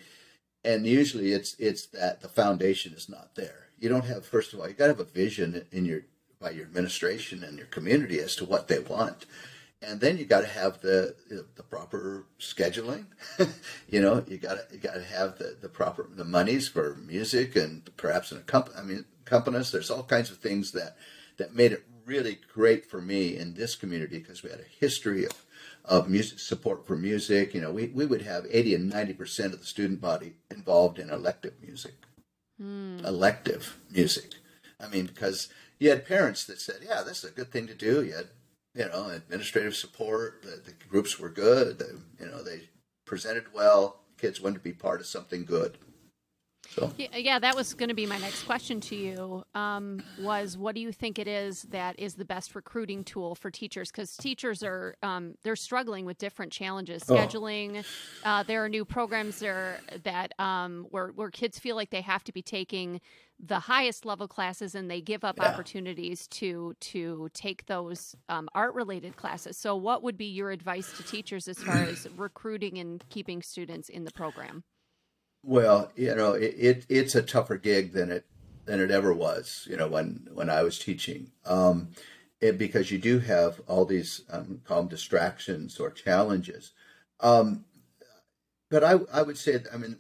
[0.65, 3.69] and usually it's it's that the foundation is not there.
[3.79, 6.03] You don't have, first of all, you got to have a vision in your
[6.45, 9.27] by your administration and your community as to what they want
[9.87, 11.15] and then you got to have the
[11.57, 13.07] the proper scheduling.
[13.89, 16.97] you know, you got to you got to have the, the proper the monies for
[16.97, 19.73] music and perhaps an accomp- I mean accompanist.
[19.73, 20.97] There's all kinds of things that
[21.37, 25.25] that made it really great for me in this community because we had a history
[25.25, 25.45] of,
[25.85, 27.55] of music support for music.
[27.55, 31.09] You know, we, we would have 80 and 90% of the student body involved in
[31.09, 31.95] elective music.
[32.63, 33.03] Mm.
[33.07, 34.35] Elective music.
[34.79, 37.75] I mean, because you had parents that said, yeah, this is a good thing to
[37.75, 38.05] do.
[38.05, 38.29] You had,
[38.75, 40.43] you know, administrative support.
[40.43, 41.83] The, the groups were good.
[42.21, 42.69] You know, they
[43.05, 44.01] presented well.
[44.19, 45.79] Kids wanted to be part of something good.
[46.71, 46.93] So.
[46.97, 49.45] Yeah, yeah, that was going to be my next question to you.
[49.55, 53.51] Um, was what do you think it is that is the best recruiting tool for
[53.51, 53.91] teachers?
[53.91, 57.15] Because teachers are um, they're struggling with different challenges, oh.
[57.15, 57.85] scheduling.
[58.25, 58.29] Oh.
[58.29, 62.25] Uh, there are new programs there that um, where where kids feel like they have
[62.25, 63.01] to be taking
[63.41, 65.49] the highest level classes and they give up yeah.
[65.49, 69.57] opportunities to to take those um, art related classes.
[69.57, 73.89] So, what would be your advice to teachers as far as recruiting and keeping students
[73.89, 74.65] in the program?
[75.47, 78.25] Well, you know, it, it, it's a tougher gig than it
[78.65, 79.67] than it ever was.
[79.69, 81.89] You know, when when I was teaching, um,
[82.41, 86.73] it, because you do have all these um, call them distractions or challenges.
[87.21, 87.67] Um,
[88.71, 89.99] but I I would say, I mean,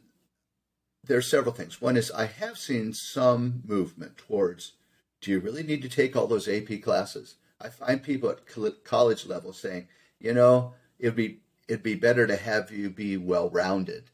[1.04, 1.80] there are several things.
[1.80, 4.72] One is I have seen some movement towards.
[5.20, 7.37] Do you really need to take all those AP classes?
[7.61, 12.37] I find people at college level saying, you know, it'd be it'd be better to
[12.37, 14.11] have you be well rounded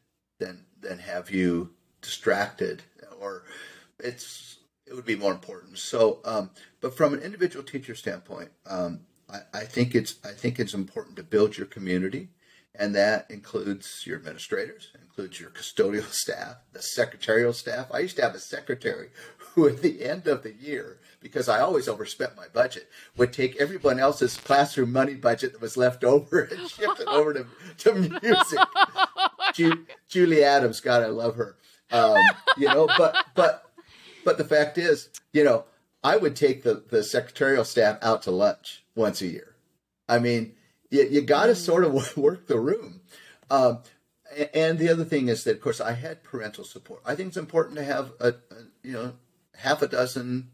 [0.81, 2.83] than have you distracted
[3.21, 3.45] or
[3.99, 5.79] it's it would be more important.
[5.79, 9.01] So, um, but from an individual teacher standpoint, um,
[9.33, 12.31] I, I, think it's I think it's important to build your community,
[12.75, 17.87] and that includes your administrators, includes your custodial staff, the secretarial staff.
[17.93, 19.11] I used to have a secretary
[19.55, 23.57] who, at the end of the year, because I always overspent my budget, would take
[23.57, 27.47] everyone else's classroom money budget that was left over and shift it over to,
[27.79, 28.59] to music.
[29.55, 31.57] Ju- Julie Adams, God, I love her.
[31.93, 32.17] Um,
[32.57, 33.65] you know, but but
[34.25, 35.65] but the fact is, you know,
[36.05, 39.57] I would take the the secretarial staff out to lunch once a year.
[40.09, 40.55] I mean,
[40.91, 43.01] you, you got to sort of work the room.
[43.51, 43.81] Um,
[44.55, 47.01] and the other thing is that, of course, I had parental support.
[47.05, 48.35] I think it's important to have a, a
[48.83, 49.13] you know
[49.61, 50.51] half a dozen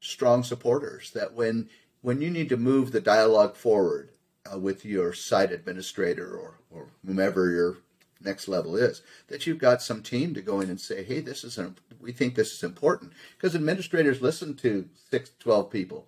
[0.00, 1.68] strong supporters that when
[2.00, 4.10] when you need to move the dialogue forward
[4.52, 7.78] uh, with your site administrator or or whomever your
[8.20, 11.44] next level is that you've got some team to go in and say hey this
[11.44, 13.12] is an, we think this is important.
[13.36, 16.06] Because administrators listen to six 12 people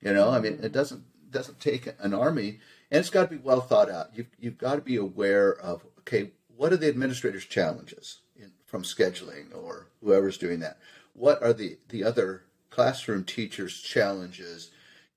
[0.00, 0.30] you know?
[0.30, 3.90] I mean it doesn't doesn't take an army and it's got to be well thought
[3.90, 4.10] out.
[4.14, 8.82] You've, you've got to be aware of okay what are the administrators challenges in, from
[8.82, 10.78] scheduling or whoever's doing that
[11.14, 14.70] what are the the other classroom teachers challenges?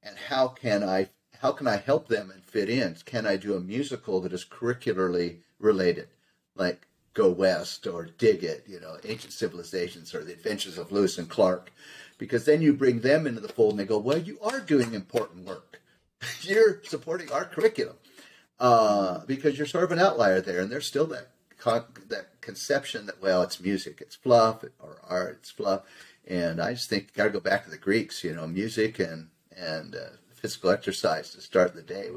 [0.03, 1.09] And how can i
[1.41, 2.95] how can i help them and fit in?
[3.05, 6.09] Can i do a musical that is curricularly related?
[6.55, 11.17] Like Go West or Dig It, you know, Ancient Civilizations or The Adventures of Lewis
[11.17, 11.71] and Clark,
[12.17, 14.93] because then you bring them into the fold and they go, well, you are doing
[14.93, 15.81] important work.
[16.41, 17.95] you're supporting our curriculum.
[18.59, 23.07] Uh, because you're sort of an outlier there, and there's still that con- that conception
[23.07, 25.81] that well, it's music, it's fluff, or art, it's fluff,
[26.25, 28.99] and I just think you got to go back to the Greeks, you know, music
[28.99, 32.09] and and uh, physical exercise to start the day.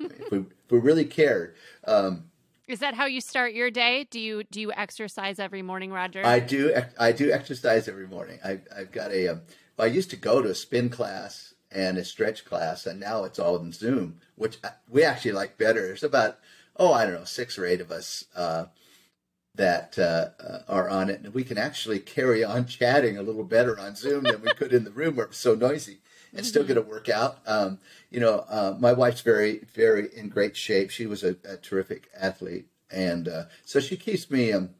[0.00, 1.54] if, we, if we really cared.
[1.86, 2.24] Um,
[2.66, 4.06] is that how you start your day?
[4.10, 6.24] Do you do you exercise every morning, Roger?
[6.24, 6.74] I do.
[6.98, 8.38] I do exercise every morning.
[8.44, 9.28] I, have got a.
[9.28, 9.42] Um,
[9.76, 13.24] well, I used to go to a spin class and a stretch class, and now
[13.24, 15.86] it's all in Zoom, which we actually like better.
[15.86, 16.38] There's about
[16.76, 18.66] oh I don't know six or eight of us uh,
[19.60, 23.44] that uh, uh, are on it, and we can actually carry on chatting a little
[23.44, 25.98] better on Zoom than we could in the room where it was so noisy
[26.34, 27.40] and still get a workout.
[27.46, 27.78] Um,
[28.10, 30.88] you know, uh, my wife's very, very in great shape.
[30.88, 34.70] She was a, a terrific athlete, and uh, so she keeps me um,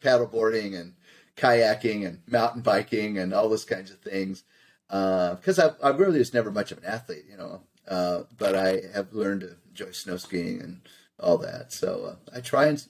[0.00, 0.94] paddleboarding and
[1.36, 4.44] kayaking and mountain biking and all those kinds of things.
[4.86, 8.54] Because uh, I, I really was never much of an athlete, you know, uh, but
[8.54, 10.82] I have learned to enjoy snow skiing and
[11.18, 11.72] all that.
[11.72, 12.84] So uh, I try and,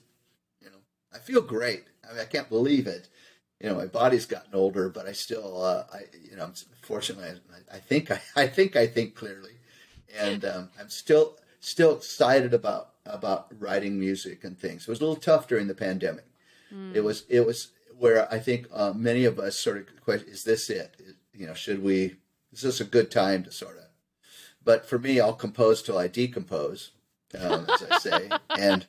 [1.13, 1.85] I feel great.
[2.07, 3.07] I mean, I can't believe it
[3.63, 5.99] you know, my body's gotten older, but I still, uh, I,
[6.29, 7.29] you know, fortunately,
[7.71, 9.53] I, I think I, I think I think clearly,
[10.19, 14.83] and um, I'm still still excited about about writing music and things.
[14.83, 16.25] It was a little tough during the pandemic.
[16.73, 16.93] Mm.
[16.93, 20.43] It was it was where I think uh, many of us sort of question: Is
[20.43, 20.95] this it?
[21.33, 22.17] You know, should we?
[22.51, 23.85] Is this a good time to sort of?
[24.65, 26.91] But for me, I'll compose till I decompose,
[27.39, 28.29] um, as I say.
[28.57, 28.85] and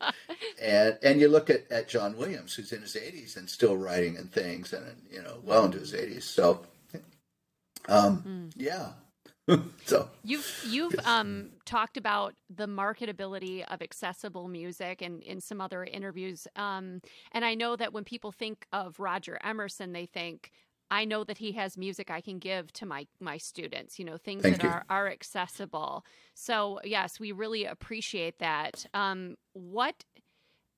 [0.60, 4.16] and and you look at, at John Williams, who's in his 80s and still writing
[4.16, 6.22] and things, and you know, well into his 80s.
[6.22, 6.66] So,
[7.88, 8.52] um, mm.
[8.56, 8.90] yeah.
[9.84, 15.84] so you've you've um, talked about the marketability of accessible music and in some other
[15.84, 17.00] interviews, um,
[17.32, 20.50] and I know that when people think of Roger Emerson, they think
[21.00, 23.98] I know that he has music I can give to my my students.
[23.98, 24.70] You know, things Thank that you.
[24.70, 26.04] are are accessible.
[26.34, 28.86] So yes, we really appreciate that.
[28.94, 30.04] Um, what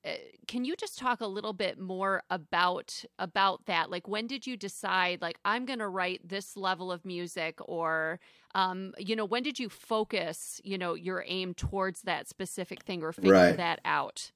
[0.06, 0.10] uh,
[0.46, 4.56] can you just talk a little bit more about about that like when did you
[4.56, 8.20] decide like i'm going to write this level of music or
[8.54, 13.02] um, you know when did you focus you know your aim towards that specific thing
[13.02, 13.56] or figure Right.
[13.56, 14.30] that out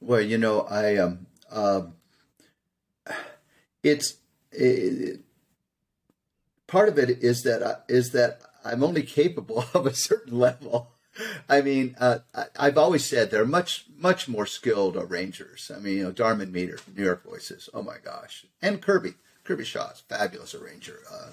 [0.00, 1.94] Well, you know, I um, um
[3.82, 4.16] it's
[4.52, 5.20] it,
[6.66, 10.92] part of it is that I, is that I'm only capable of a certain level.
[11.48, 15.70] I mean, uh, I, I've always said they're much much more skilled arrangers.
[15.74, 17.68] I mean, you know, Darmon Meader, New York Voices.
[17.74, 21.00] Oh my gosh, and Kirby, Kirby Shaw's fabulous arranger.
[21.12, 21.32] Uh,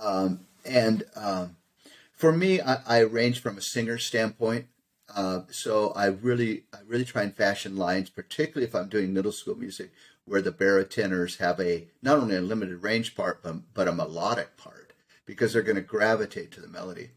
[0.00, 1.56] um, and um,
[2.12, 4.66] for me, I, I arrange from a singer standpoint.
[5.14, 9.32] Uh, so I really, I really try and fashion lines, particularly if I'm doing middle
[9.32, 9.90] school music,
[10.30, 14.56] where the baritenors have a not only a limited range part, but, but a melodic
[14.56, 14.92] part,
[15.26, 17.10] because they're going to gravitate to the melody.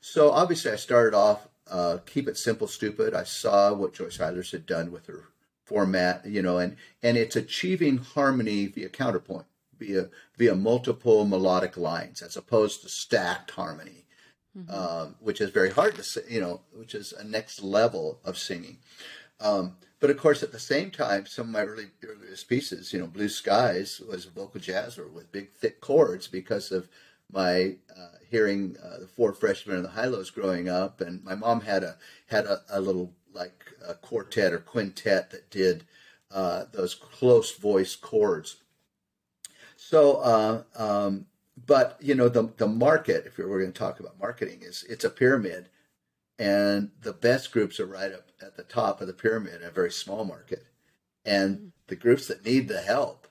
[0.00, 3.14] So obviously, I started off uh, keep it simple, stupid.
[3.14, 5.24] I saw what Joyce Eilers had done with her
[5.64, 9.46] format, you know, and and it's achieving harmony via counterpoint,
[9.78, 14.06] via via multiple melodic lines, as opposed to stacked harmony
[14.68, 18.38] um, which is very hard to say, you know, which is a next level of
[18.38, 18.78] singing.
[19.40, 22.98] Um, but of course, at the same time, some of my early earliest pieces, you
[22.98, 26.88] know, Blue Skies was a vocal jazzer with big thick chords because of
[27.32, 31.62] my uh, hearing uh, the four freshmen and the Hi-Lo's growing up, and my mom
[31.62, 35.84] had a had a, a little like a quartet or quintet that did
[36.30, 38.56] uh, those close voice chords.
[39.76, 41.26] So, uh, um,
[41.66, 45.04] but you know, the the market, if we're going to talk about marketing, is it's
[45.04, 45.68] a pyramid,
[46.38, 49.90] and the best groups are right up at the top of the pyramid, a very
[49.90, 50.66] small market,
[51.24, 53.26] and the groups that need the help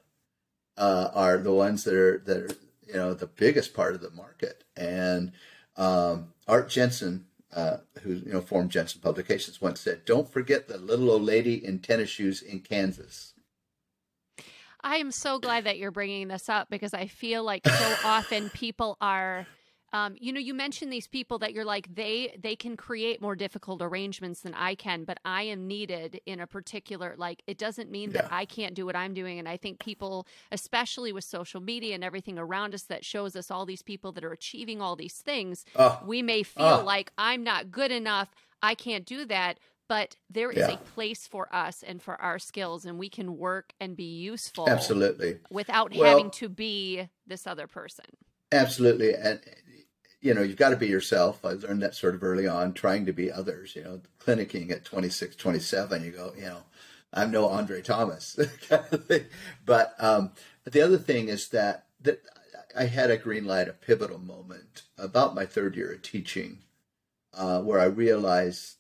[0.78, 2.56] uh, are the ones that are that are
[2.88, 4.64] you know the biggest part of the market.
[4.76, 5.32] And
[5.78, 10.78] um, Art Jenson, uh, who you know formed Jenson Publications, once said, "Don't forget the
[10.78, 13.34] little old lady in tennis shoes in Kansas."
[14.82, 18.52] I am so glad that you're bringing this up because I feel like so often
[18.52, 19.48] people are
[19.96, 23.36] um, you know you mentioned these people that you're like they they can create more
[23.36, 27.90] difficult arrangements than I can but I am needed in a particular like it doesn't
[27.90, 31.62] mean that I can't do what I'm doing and I think people especially with social
[31.62, 34.96] media and everything around us that shows us all these people that are achieving all
[34.96, 36.84] these things Oh, we may feel Oh.
[36.84, 38.30] like I'm not good enough
[38.62, 40.72] I can't do that but there is Yeah.
[40.74, 44.68] a place for us and for our skills and we can work and be useful
[44.68, 45.40] absolutely.
[45.52, 48.06] without Well- having to be this other person.
[48.52, 49.14] Absolutely.
[49.14, 49.42] And,
[50.26, 51.46] you know, you've got to be yourself.
[51.46, 54.84] I learned that sort of early on, trying to be others, you know, clinicking at
[54.84, 56.64] 26, 27, you go, you know,
[57.14, 58.36] I'm no Andre Thomas.
[58.68, 59.26] kind of thing.
[59.68, 60.32] but um,
[60.64, 62.24] the other thing is that, that
[62.76, 66.58] I had a green light, a pivotal moment about my third year of teaching
[67.36, 68.78] uh, where I realized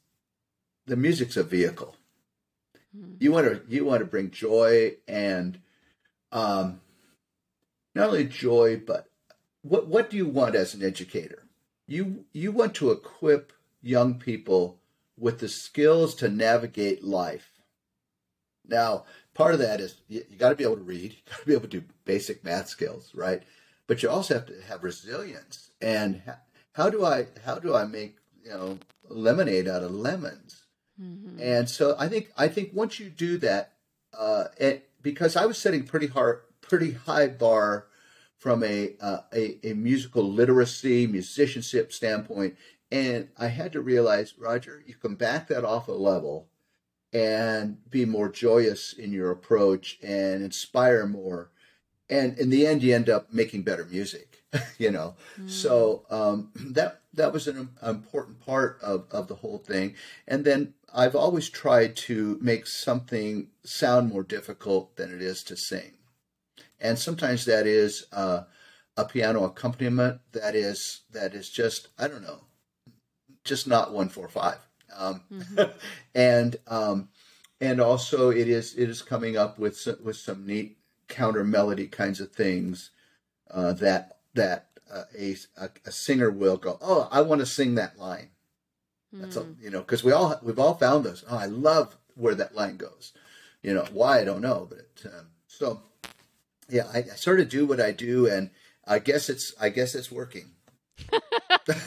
[0.87, 1.95] the music's a vehicle.
[3.19, 5.59] You want to you want to bring joy and
[6.31, 6.79] um,
[7.93, 9.09] not only joy, but
[9.65, 11.43] what what do you want as an educator?
[11.87, 13.51] You you want to equip
[13.81, 14.79] young people
[15.17, 17.51] with the skills to navigate life.
[18.67, 21.39] Now, part of that is you, you got to be able to read, you got
[21.39, 23.41] to be able to do basic math skills, right?
[23.87, 25.71] But you also have to have resilience.
[25.81, 26.35] And how,
[26.73, 28.77] how do I how do I make you know
[29.09, 30.65] lemonade out of lemons?
[31.41, 33.73] And so I think I think once you do that,
[34.17, 37.87] uh, it, because I was setting pretty hard, pretty high bar
[38.45, 42.55] from a, uh, a a musical literacy, musicianship standpoint,
[42.91, 46.47] and I had to realize, Roger, you can back that off a level
[47.11, 51.49] and be more joyous in your approach and inspire more.
[52.07, 54.43] And in the end, you end up making better music,
[54.77, 55.15] you know.
[55.47, 59.95] So um, that that was an important part of, of the whole thing.
[60.27, 65.57] And then I've always tried to make something sound more difficult than it is to
[65.57, 65.93] sing.
[66.79, 68.43] And sometimes that is uh,
[68.97, 72.41] a piano accompaniment that is that is just I don't know,
[73.43, 74.57] just not one four five.
[74.95, 75.21] Um,
[76.15, 77.09] and um,
[77.61, 81.87] and also it is it is coming up with some, with some neat counter melody
[81.87, 82.91] kinds of things
[83.51, 87.75] uh, that that uh, a, a a singer will go oh I want to sing
[87.75, 88.29] that line.
[89.13, 91.23] That's all, you know because we all we've all found those.
[91.29, 93.13] Oh I love where that line goes.
[93.61, 94.19] You know why?
[94.19, 95.81] I don't know but um, so
[96.69, 98.49] yeah I, I sort of do what I do and
[98.87, 100.51] I guess it's I guess it's working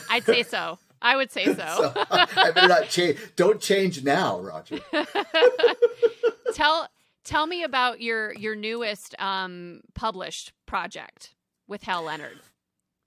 [0.09, 0.77] I'd say so.
[1.01, 1.53] I would say so.
[1.55, 4.79] so I better not change don't change now Roger
[6.53, 6.89] tell
[7.29, 11.35] Tell me about your your newest um, published project
[11.67, 12.39] with Hal Leonard.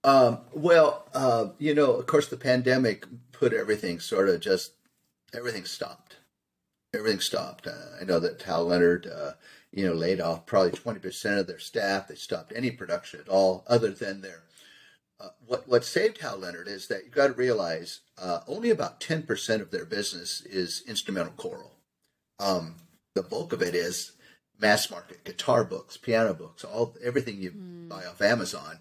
[0.05, 4.75] Um, well, uh, you know, of course, the pandemic put everything sort of just
[5.35, 6.19] everything stopped.
[6.95, 7.67] Everything stopped.
[7.67, 9.31] Uh, I know that Hal Leonard, uh,
[9.73, 12.07] you know, laid off probably twenty percent of their staff.
[12.07, 14.43] They stopped any production at all, other than their.
[15.19, 19.01] Uh, what what saved Hal Leonard is that you've got to realize uh, only about
[19.01, 21.73] ten percent of their business is instrumental choral.
[22.39, 22.75] Um,
[23.15, 24.13] the bulk of it is
[24.59, 27.89] mass market guitar books, piano books, all everything you mm.
[27.89, 28.79] buy off Amazon,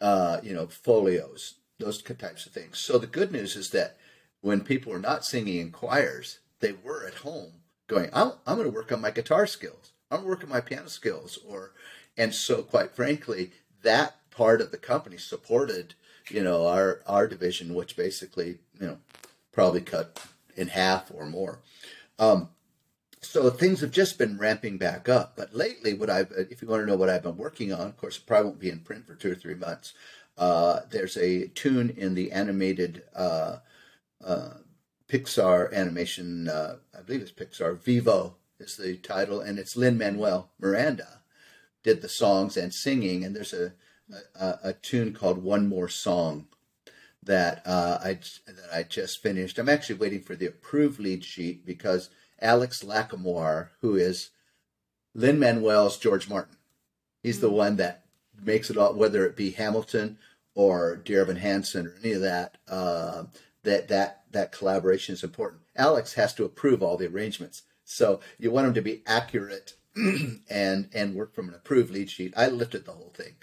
[0.00, 2.78] uh, you know, folios, those types of things.
[2.78, 3.96] So the good news is that
[4.40, 7.52] when people were not singing in choirs, they were at home
[7.88, 9.91] going, I'm, I'm going to work on my guitar skills.
[10.12, 11.38] I'm working my piano skills.
[11.46, 11.72] Or,
[12.16, 13.52] and so quite frankly,
[13.82, 15.94] that part of the company supported,
[16.28, 18.98] you know, our, our division, which basically, you know,
[19.52, 20.24] probably cut
[20.56, 21.60] in half or more.
[22.18, 22.48] Um,
[23.20, 25.34] so things have just been ramping back up.
[25.36, 27.96] But lately, what I've, if you want to know what I've been working on, of
[27.96, 29.94] course, it probably won't be in print for two or three months.
[30.36, 33.58] Uh, there's a tune in the animated uh,
[34.24, 34.54] uh,
[35.08, 40.50] Pixar animation, uh, I believe it's Pixar, Vivo is the title, and it's Lin Manuel
[40.60, 41.20] Miranda
[41.82, 43.72] did the songs and singing, and there's a,
[44.38, 46.46] a, a tune called One More Song
[47.22, 48.14] that uh, I
[48.46, 49.58] that I just finished.
[49.58, 52.10] I'm actually waiting for the approved lead sheet because
[52.40, 54.30] Alex Lacamoire, who is
[55.14, 56.56] Lin Manuel's George Martin.
[57.22, 57.46] He's mm-hmm.
[57.46, 58.04] the one that
[58.42, 60.18] makes it all, whether it be Hamilton
[60.54, 62.58] or Dear Evan Hansen or any of that.
[62.68, 63.24] Uh,
[63.64, 65.62] that that that collaboration is important.
[65.76, 70.88] Alex has to approve all the arrangements, so you want them to be accurate and
[70.92, 72.32] and work from an approved lead sheet.
[72.36, 73.34] I lifted the whole thing.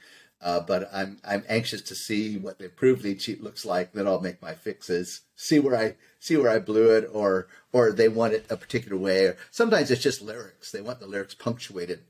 [0.41, 3.91] Uh, but I'm I'm anxious to see what the approved lead sheet looks like.
[3.91, 5.21] Then I'll make my fixes.
[5.35, 8.97] See where I see where I blew it, or or they want it a particular
[8.97, 9.25] way.
[9.25, 10.71] Or sometimes it's just lyrics.
[10.71, 12.03] They want the lyrics punctuated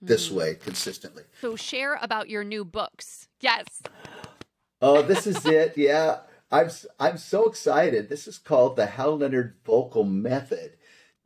[0.00, 0.38] this mm-hmm.
[0.38, 1.22] way consistently.
[1.40, 3.28] So share about your new books.
[3.40, 3.82] Yes.
[4.80, 5.74] Oh, this is it.
[5.76, 6.18] Yeah,
[6.50, 8.08] I'm I'm so excited.
[8.08, 10.72] This is called the Hal Leonard Vocal Method.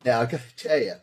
[0.05, 0.95] Now I got to tell you,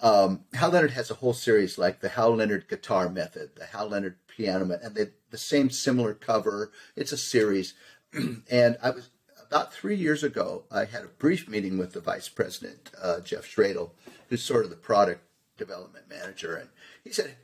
[0.00, 3.88] um, Hal Leonard has a whole series like the Hal Leonard Guitar Method, the Hal
[3.88, 6.70] Leonard Piano, Method, and they the same similar cover.
[6.96, 7.74] It's a series,
[8.50, 9.10] and I was
[9.46, 10.64] about three years ago.
[10.70, 13.90] I had a brief meeting with the vice president, uh, Jeff Schroedl,
[14.28, 15.22] who's sort of the product
[15.56, 16.68] development manager, and
[17.02, 17.36] he said,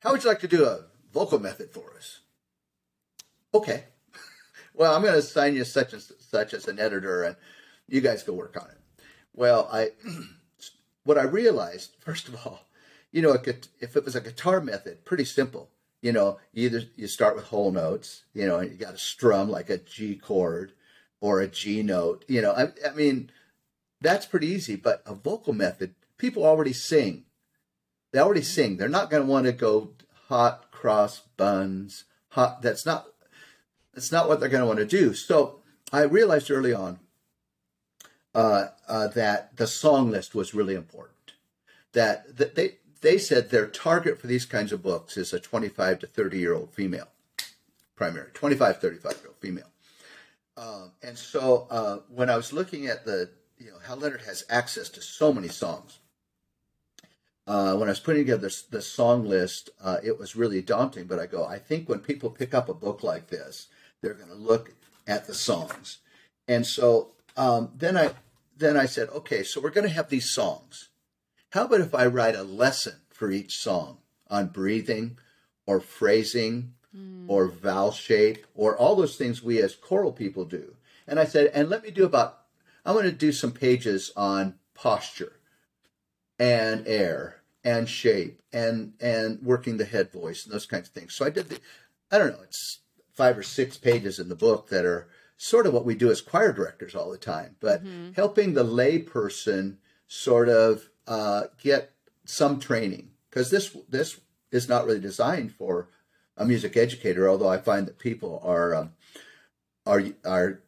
[0.00, 2.20] "How would you like to do a vocal method for us?"
[3.52, 3.84] Okay,
[4.74, 7.36] well, I'm going to assign you such and such as an editor, and
[7.86, 8.81] you guys go work on it.
[9.34, 9.90] Well, I
[11.04, 12.66] what I realized first of all,
[13.10, 15.70] you know, if it was a guitar method, pretty simple
[16.02, 19.48] you know, either you start with whole notes, you know, and you got to strum
[19.48, 20.72] like a G chord
[21.20, 22.24] or a G note.
[22.28, 23.30] You know, I, I mean,
[24.00, 24.74] that's pretty easy.
[24.74, 27.24] But a vocal method, people already sing.
[28.12, 28.46] They already mm-hmm.
[28.46, 28.76] sing.
[28.76, 29.92] They're not going to want to go
[30.28, 32.04] hot cross buns.
[32.30, 32.60] Hot.
[32.62, 33.06] That's not.
[33.94, 35.14] That's not what they're going to want to do.
[35.14, 35.60] So
[35.92, 36.98] I realized early on
[38.34, 41.32] uh, uh, that the song list was really important.
[41.92, 46.06] That, they they said their target for these kinds of books is a 25 to
[46.06, 47.08] 30 year old female,
[47.96, 49.70] primary, 25, 35 year old female.
[50.56, 54.44] Um, and so uh, when I was looking at the, you know, Hal Leonard has
[54.48, 55.98] access to so many songs.
[57.44, 61.06] Uh, when I was putting together this song list, uh, it was really daunting.
[61.06, 63.66] But I go, I think when people pick up a book like this,
[64.00, 64.74] they're going to look
[65.08, 65.98] at the songs.
[66.46, 68.10] And so um, then I
[68.56, 70.90] then I said, okay, so we're going to have these songs.
[71.50, 75.18] How about if I write a lesson for each song on breathing
[75.66, 77.24] or phrasing mm.
[77.28, 80.76] or vowel shape or all those things we as choral people do?
[81.06, 82.38] And I said, and let me do about,
[82.86, 85.40] I'm going to do some pages on posture
[86.38, 91.14] and air and shape and and working the head voice and those kinds of things.
[91.14, 91.60] So I did the,
[92.10, 92.80] I don't know, it's
[93.12, 95.08] five or six pages in the book that are
[95.42, 98.12] sort of what we do as choir directors all the time, but mm-hmm.
[98.12, 101.90] helping the lay person sort of uh, get
[102.24, 104.20] some training because this this
[104.52, 105.88] is not really designed for
[106.36, 107.28] a music educator.
[107.28, 108.92] Although I find that people are um,
[109.84, 110.62] are are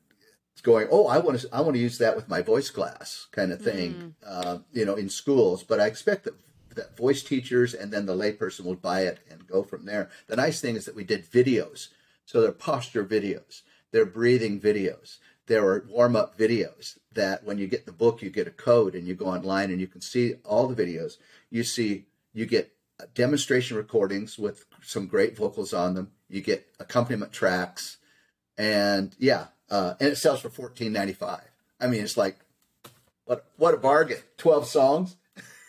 [0.64, 3.52] going, oh, I want to I want to use that with my voice class kind
[3.52, 4.12] of thing, mm.
[4.26, 5.62] uh, you know, in schools.
[5.62, 6.34] But I expect that
[6.74, 10.10] that voice teachers and then the layperson will buy it and go from there.
[10.26, 11.90] The nice thing is that we did videos,
[12.24, 13.62] so they're posture videos,
[13.94, 18.28] they're breathing videos, there are warm up videos that when you get the book, you
[18.28, 21.16] get a code and you go online and you can see all the videos.
[21.48, 22.72] You see, you get
[23.14, 26.10] demonstration recordings with some great vocals on them.
[26.28, 27.98] You get accompaniment tracks,
[28.58, 31.48] and yeah, uh, and it sells for fourteen ninety five.
[31.80, 32.38] I mean, it's like
[33.26, 34.18] what what a bargain!
[34.38, 35.14] Twelve songs.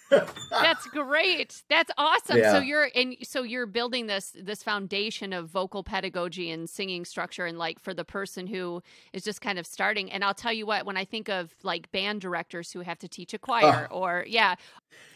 [0.10, 1.64] That's great.
[1.70, 2.38] That's awesome.
[2.38, 2.54] Yeah.
[2.54, 7.46] So you're and so you're building this this foundation of vocal pedagogy and singing structure
[7.46, 8.82] and like for the person who
[9.14, 10.12] is just kind of starting.
[10.12, 13.08] And I'll tell you what, when I think of like band directors who have to
[13.08, 13.46] teach a ah.
[13.46, 14.56] choir or yeah,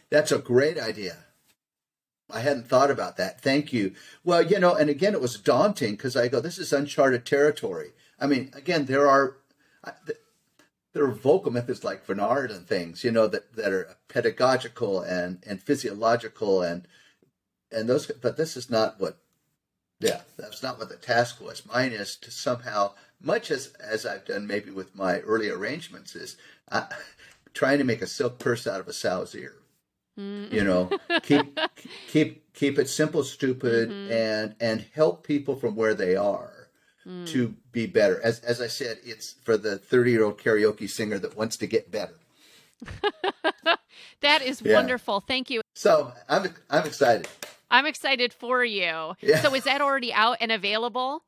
[0.10, 1.18] That's a great idea.
[2.32, 3.42] I hadn't thought about that.
[3.42, 3.94] Thank you.
[4.24, 7.90] Well, you know, and again, it was daunting because I go, this is uncharted territory.
[8.20, 9.38] I mean, again, there are
[9.84, 10.20] I- th-
[10.94, 15.44] there are vocal methods like Bernard and things, you know, that, that are pedagogical and,
[15.46, 16.88] and physiological and
[17.72, 18.08] and those.
[18.08, 19.18] But this is not what.
[20.00, 21.66] Yeah, that's not what the task was.
[21.66, 26.38] Mine is to somehow, much as as I've done maybe with my early arrangements, is
[26.72, 26.88] uh,
[27.54, 29.56] trying to make a silk purse out of a sow's ear
[30.20, 30.90] you know
[31.24, 31.58] keep
[32.10, 36.59] keep keep it simple stupid and and help people from where they are
[37.26, 41.20] to be better as as i said it's for the 30 year old karaoke singer
[41.20, 42.14] that wants to get better
[44.22, 44.74] that is Yeah.
[44.76, 45.20] wonderful.
[45.22, 45.62] Thank you.
[45.74, 47.28] so i'm i'm excited
[47.72, 49.14] I'm excited for you.
[49.22, 49.42] Yeah.
[49.44, 51.24] So is that already out and available?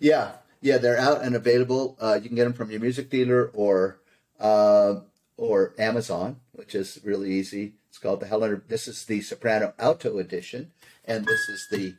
[0.00, 3.50] yeah yeah they're out and available uh, you can get them from your music dealer
[3.54, 3.98] or
[4.40, 4.96] uh,
[5.36, 10.18] or amazon which is really easy it's called the helen this is the soprano alto
[10.18, 10.72] edition
[11.04, 11.94] and this is the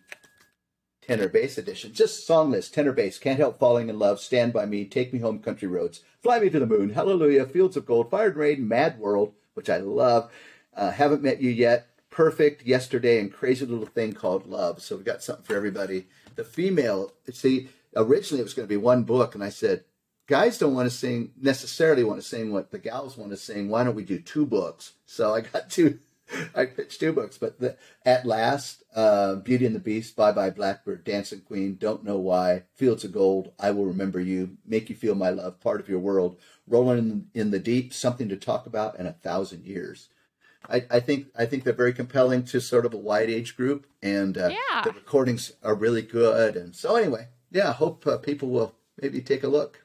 [1.07, 1.93] tenor bass edition.
[1.93, 5.19] Just song list, tenor bass, Can't Help Falling in Love, Stand By Me, Take Me
[5.19, 8.67] Home, Country Roads, Fly Me to the Moon, Hallelujah, Fields of Gold, Fire and Rain,
[8.67, 10.31] Mad World, which I love,
[10.75, 14.81] uh, Haven't Met You Yet, Perfect, Yesterday, and Crazy Little Thing Called Love.
[14.81, 16.07] So we've got something for everybody.
[16.35, 19.83] The female, see, originally it was going to be one book, and I said,
[20.27, 23.69] guys don't want to sing necessarily want to sing what the gals want to sing.
[23.69, 24.93] Why don't we do two books?
[25.05, 25.99] So I got two.
[26.55, 30.49] I pitched two books, but the, at last, uh, Beauty and the Beast, Bye Bye
[30.49, 34.95] Blackbird, Dancing Queen, Don't Know Why, Fields of Gold, I Will Remember You, Make You
[34.95, 38.65] Feel My Love, Part of Your World, Rolling in, in the Deep, Something to Talk
[38.65, 40.09] About, and A Thousand Years.
[40.69, 43.85] I, I think I think they're very compelling to sort of a wide age group,
[44.01, 44.81] and uh, Yeah.
[44.83, 46.55] the recordings are really good.
[46.55, 49.83] And so anyway, yeah, I hope uh, people will maybe take a look.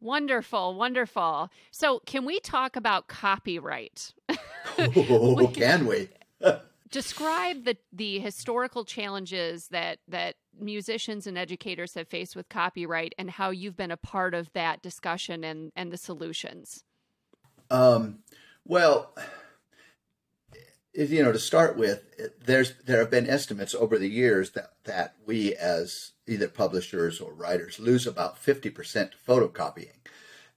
[0.00, 1.50] Wonderful, wonderful.
[1.72, 4.12] So can we talk about copyright?
[5.08, 6.08] Oh, can we?
[6.90, 13.30] describe the the historical challenges that that musicians and educators have faced with copyright and
[13.30, 16.84] how you've been a part of that discussion and and the solutions
[17.70, 18.20] Um,
[18.66, 19.14] well,
[20.92, 22.02] if, you know, to start with,
[22.44, 27.32] there's there have been estimates over the years that that we as either publishers or
[27.32, 29.94] writers lose about fifty percent to photocopying.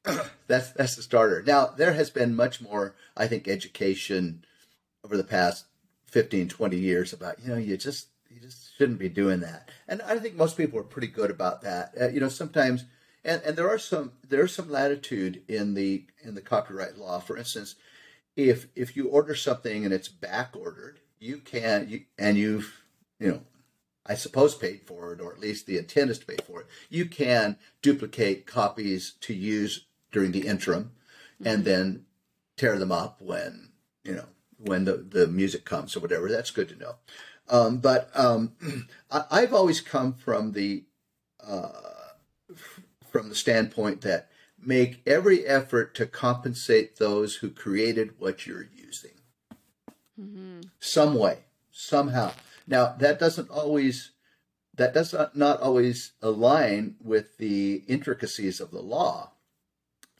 [0.47, 1.43] that's that's the starter.
[1.45, 4.45] Now there has been much more, I think, education
[5.03, 5.65] over the past
[6.07, 9.69] 15, 20 years about you know you just you just shouldn't be doing that.
[9.87, 11.93] And I think most people are pretty good about that.
[11.99, 12.85] Uh, you know, sometimes
[13.25, 17.19] and, and there are some there is some latitude in the in the copyright law.
[17.19, 17.75] For instance,
[18.35, 22.83] if if you order something and it's back ordered, you can you and you've
[23.19, 23.41] you know
[24.05, 26.67] I suppose paid for it, or at least the intent is to pay for it.
[26.89, 30.91] You can duplicate copies to use during the interim,
[31.43, 32.05] and then
[32.57, 33.69] tear them up when
[34.03, 34.27] you know
[34.57, 36.29] when the, the music comes or whatever.
[36.29, 36.95] That's good to know.
[37.49, 38.53] Um, but um,
[39.11, 40.83] I, I've always come from the
[41.45, 41.69] uh,
[43.11, 44.29] from the standpoint that
[44.65, 49.11] make every effort to compensate those who created what you're using
[50.19, 50.61] mm-hmm.
[50.79, 51.39] some way
[51.71, 52.31] somehow
[52.67, 54.11] now that doesn't always
[54.75, 59.31] that does not, not always align with the intricacies of the law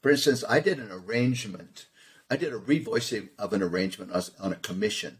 [0.02, 1.88] for instance i did an arrangement
[2.34, 5.20] i did a revoicing of an arrangement on a commission.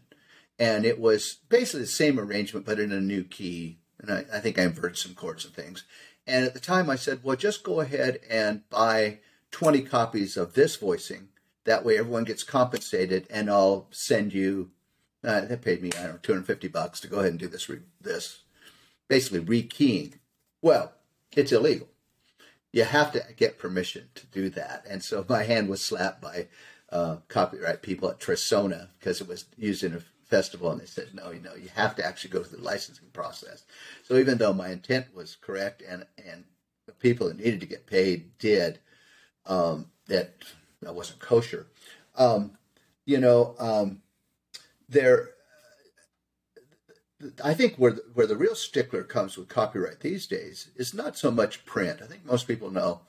[0.58, 3.78] And it was basically the same arrangement but in a new key.
[4.00, 5.84] And I, I think i inverted some chords and things.
[6.26, 9.20] And at the time i said well just go ahead and buy
[9.52, 11.28] 20 copies of this voicing.
[11.66, 14.70] That way everyone gets compensated and i'll send you
[15.22, 17.68] uh, they paid me i don't know 250 bucks to go ahead and do this
[17.68, 18.40] re- this
[19.08, 20.14] basically rekeying.
[20.60, 20.92] Well
[21.36, 21.88] it's illegal.
[22.72, 24.84] You have to get permission to do that.
[24.90, 26.48] And so my hand was slapped by
[26.94, 31.08] uh, copyright people at Tresona because it was used in a festival and they said
[31.12, 33.64] no you know you have to actually go through the licensing process
[34.04, 36.44] so even though my intent was correct and and
[36.86, 38.78] the people that needed to get paid did
[39.46, 40.32] um, that
[40.80, 41.66] that wasn't kosher
[42.16, 42.52] um,
[43.04, 44.00] you know um,
[44.88, 45.30] there
[47.42, 51.16] I think where the, where the real stickler comes with copyright these days is not
[51.16, 52.00] so much print.
[52.02, 53.00] I think most people know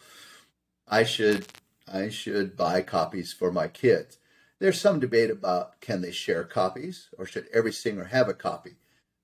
[0.88, 1.48] I should
[1.92, 4.18] I should buy copies for my kids.
[4.60, 8.76] There's some debate about can they share copies or should every singer have a copy.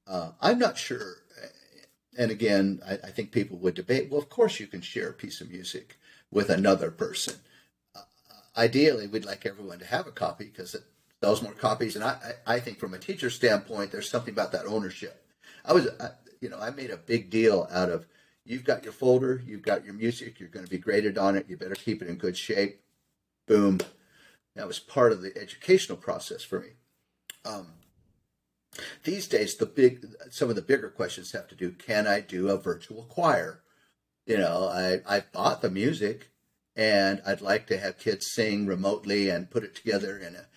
[0.08, 1.18] Uh, I'm not sure.
[2.18, 4.10] And again, I, I think people would debate.
[4.10, 5.98] Well, of course you can share a piece of music
[6.30, 7.36] with another person.
[7.96, 8.02] Uh,
[8.58, 10.84] ideally, we'd like everyone to have a copy because it
[11.22, 11.96] sells more copies.
[11.96, 15.26] And I, I, think from a teacher standpoint, there's something about that ownership.
[15.64, 16.10] I was, I,
[16.42, 18.08] you know, I made a big deal out of
[18.46, 21.46] you've got your folder, you've got your music, you're going to be graded on it.
[21.48, 22.82] You better keep it in good shape.
[23.48, 23.80] Boom.
[24.56, 26.70] That was part of the educational process for me.
[27.46, 27.68] Um,
[29.04, 32.50] these days, the big, some of the bigger questions have to do: Can I do
[32.50, 33.62] a virtual choir?
[34.26, 36.32] You know, I I bought the music,
[36.76, 40.48] and I'd like to have kids sing remotely and put it together in a.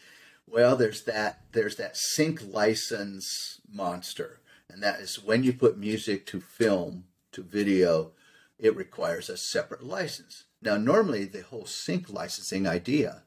[0.47, 6.27] Well, there's that there's that sync license monster, and that is when you put music
[6.27, 7.05] to film
[7.35, 8.13] to video,
[8.59, 10.45] it requires a separate license.
[10.63, 13.23] Now, normally the whole sync licensing idea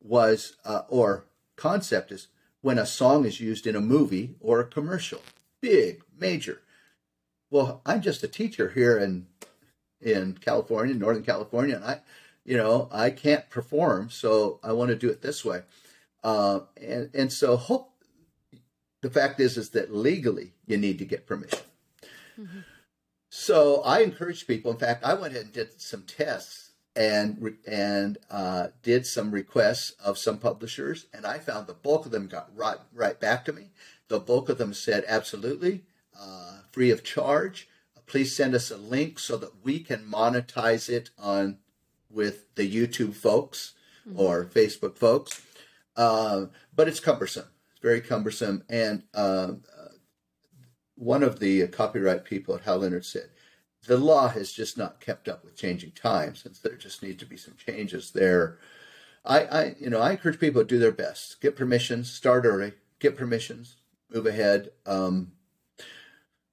[0.00, 1.24] was uh, or
[1.56, 2.28] concept is
[2.60, 5.22] when a song is used in a movie or a commercial,
[5.60, 6.60] big, major.
[7.50, 9.26] Well, I'm just a teacher here in
[10.00, 12.00] in California, Northern California, and I,
[12.44, 15.62] you know, I can't perform, so I want to do it this way.
[16.22, 17.92] Uh, and and so hope
[19.00, 21.60] the fact is is that legally you need to get permission.
[22.38, 22.58] Mm-hmm.
[23.30, 24.70] So I encourage people.
[24.70, 29.90] In fact, I went ahead and did some tests and and uh, did some requests
[30.02, 33.52] of some publishers, and I found the bulk of them got right right back to
[33.52, 33.70] me.
[34.08, 35.84] The bulk of them said absolutely
[36.18, 37.68] uh, free of charge.
[38.06, 41.58] Please send us a link so that we can monetize it on
[42.10, 43.74] with the YouTube folks
[44.08, 44.18] mm-hmm.
[44.18, 45.42] or Facebook folks.
[45.94, 47.48] Uh, but it's cumbersome.
[47.72, 48.64] It's very cumbersome.
[48.68, 49.52] And uh,
[50.98, 53.30] one of the copyright people at Hal Leonard said,
[53.86, 57.26] the law has just not kept up with changing times, and there just need to
[57.26, 58.58] be some changes there.
[59.24, 62.72] I, I, you know, I encourage people to do their best, get permissions, start early,
[62.98, 63.76] get permissions,
[64.12, 64.70] move ahead.
[64.84, 65.32] Um,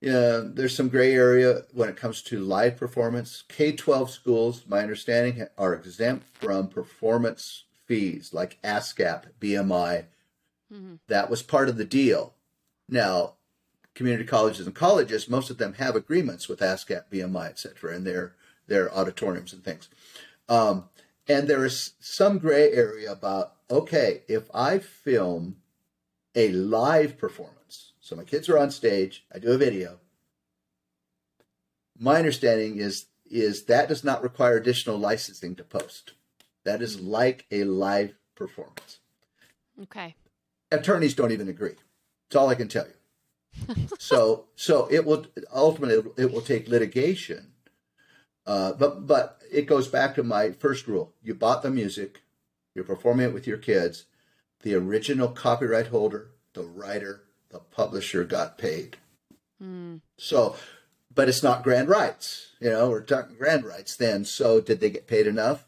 [0.02, 3.44] yeah, there's some gray area when it comes to live performance.
[3.48, 10.06] K 12 schools, my understanding, are exempt from performance fees like ASCAP, BMI.
[10.72, 10.96] Mm-hmm.
[11.08, 12.34] That was part of the deal.
[12.88, 13.34] Now,
[13.96, 18.06] community colleges and colleges, most of them have agreements with ASCAP, BMI, et cetera, and
[18.06, 18.36] their
[18.68, 19.90] their auditoriums and things.
[20.50, 20.90] Um,
[21.28, 25.58] and there is some gray area about okay, if I film
[26.36, 30.00] a live performance, so my kids are on stage, I do a video.
[31.98, 36.14] My understanding is is that does not require additional licensing to post.
[36.66, 39.00] That is like a live performance.
[39.82, 40.16] Okay.
[40.72, 41.76] Attorneys don't even agree.
[42.28, 42.94] That's all I can tell you
[44.00, 47.52] so so it will ultimately it will take litigation.
[48.46, 52.22] Uh, but but it goes back to my first rule: you bought the music,
[52.74, 54.06] you're performing it with your kids.
[54.62, 58.98] The original copyright holder, the writer, the publisher got paid.
[59.62, 60.02] Mm.
[60.18, 60.56] So,
[61.14, 62.52] but it's not grand rights.
[62.60, 64.26] You know, we're talking grand rights then.
[64.26, 65.66] So, did they get paid enough?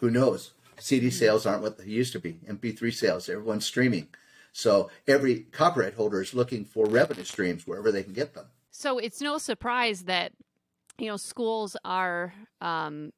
[0.00, 0.52] Who knows?
[0.78, 1.10] CD hmm.
[1.10, 2.34] sales aren't what they used to be.
[2.48, 4.08] MP3 sales, everyone's streaming.
[4.56, 8.46] So every copyright holder is looking for revenue streams wherever they can get them.
[8.70, 10.32] So it's no surprise that
[10.96, 12.32] you know schools are
[12.62, 13.12] um,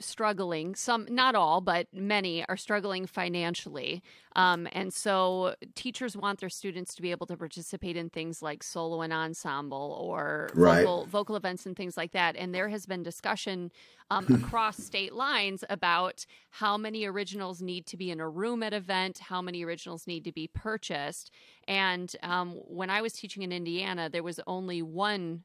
[0.00, 4.02] struggling some not all but many are struggling financially.
[4.34, 8.62] Um, and so teachers want their students to be able to participate in things like
[8.62, 10.78] solo and ensemble or right.
[10.78, 12.36] vocal, vocal events and things like that.
[12.36, 13.70] And there has been discussion
[14.10, 18.72] um, across state lines about how many originals need to be in a room at
[18.72, 21.30] event how many originals need to be purchased.
[21.68, 25.42] And um, when i was teaching in indiana there was only one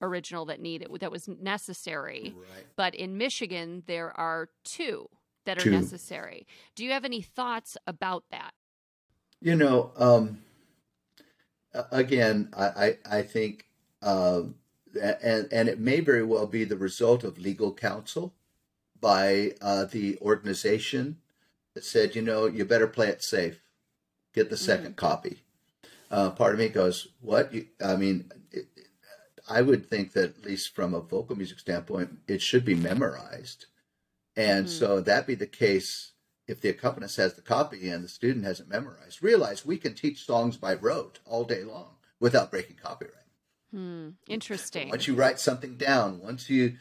[0.00, 2.34] original that needed that was necessary.
[2.36, 2.64] Right.
[2.76, 5.08] But in Michigan, there are two
[5.44, 5.70] that are two.
[5.70, 6.46] necessary.
[6.74, 8.52] Do you have any thoughts about that?
[9.40, 10.38] You know, um,
[11.90, 13.66] again, I, I, I think,
[14.02, 14.42] uh,
[15.00, 18.34] and, and it may very well be the result of legal counsel
[19.00, 21.16] by uh, the organization
[21.74, 23.62] that said, you know, you better play it safe,
[24.34, 25.42] get the 2nd mm copy.
[26.10, 27.54] Uh, part of me goes, what?
[27.54, 28.66] You, I mean, it,
[29.50, 33.66] I would think that at least from a vocal music standpoint, it should be memorized.
[34.36, 34.78] And mm-hmm.
[34.78, 36.12] so that be the case
[36.46, 39.22] if the accompanist has the copy and the student hasn't memorized.
[39.22, 43.14] Realize we can teach songs by rote all day long without breaking copyright.
[43.72, 44.10] Hmm.
[44.28, 44.88] Interesting.
[44.90, 46.76] Once you write something down, once you,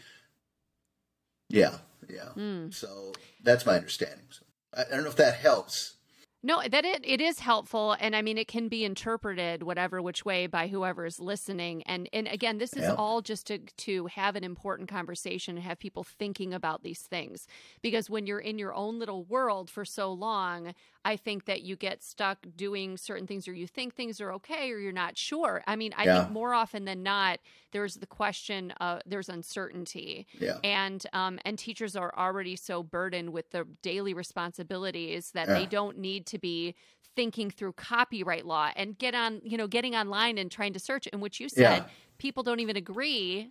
[1.47, 1.77] yeah,
[2.09, 2.29] yeah.
[2.35, 2.73] Mm.
[2.73, 3.13] So
[3.43, 4.25] that's my understanding.
[4.29, 4.43] So
[4.75, 5.95] I, I don't know if that helps.
[6.41, 7.97] No, that it, it is helpful.
[7.99, 11.83] And I mean, it can be interpreted whatever which way by whoever is listening.
[11.83, 12.95] And, and again, this is yeah.
[12.95, 17.45] all just to, to have an important conversation and have people thinking about these things.
[17.81, 20.73] Because when you're in your own little world for so long,
[21.05, 24.71] I think that you get stuck doing certain things or you think things are okay
[24.71, 25.63] or you're not sure.
[25.65, 26.19] I mean, I yeah.
[26.19, 27.39] think more often than not,
[27.71, 30.27] there's the question of there's uncertainty.
[30.39, 30.57] Yeah.
[30.63, 35.53] And um and teachers are already so burdened with the daily responsibilities that yeah.
[35.55, 36.75] they don't need to be
[37.15, 41.07] thinking through copyright law and get on, you know, getting online and trying to search.
[41.07, 41.85] In which you said
[42.17, 43.49] people don't even agree.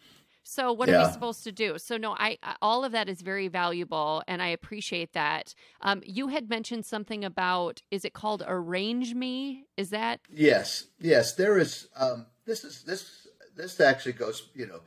[0.51, 1.77] So what are we supposed to do?
[1.77, 5.55] So no, I I- all of that is very valuable, and I appreciate that.
[5.83, 9.67] Um, you had mentioned something about is it called Arrange Me?
[9.77, 11.89] Is that Yes, yes, there is.
[11.95, 14.49] Um, this is this this actually goes.
[14.55, 14.81] You know,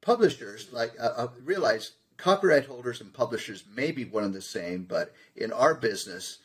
[0.00, 4.82] publishers like uh, uh, realize copyright holders and publishers may be one and the same,
[4.82, 6.38] but in our business,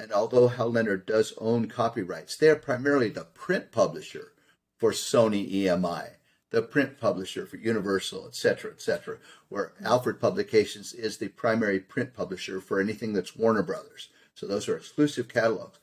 [0.00, 4.32] and although Hal Leonard does own copyrights, they are primarily the print publisher
[4.76, 6.14] for Sony EMI,
[6.52, 9.16] the print publisher for Universal, et cetera, et cetera,
[9.48, 14.10] where Alfred Publications is the primary print publisher for anything that's Warner Brothers.
[14.34, 15.78] So those are exclusive catalogs.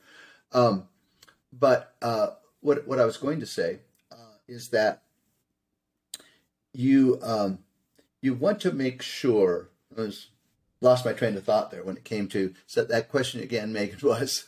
[0.51, 0.87] Um,
[1.51, 2.29] but uh,
[2.61, 3.79] what what I was going to say
[4.11, 5.01] uh, is that
[6.71, 7.59] you um,
[8.21, 9.69] you want to make sure.
[9.97, 10.27] I was
[10.81, 13.73] lost my train of thought there when it came to so that question again.
[13.73, 14.45] Megan was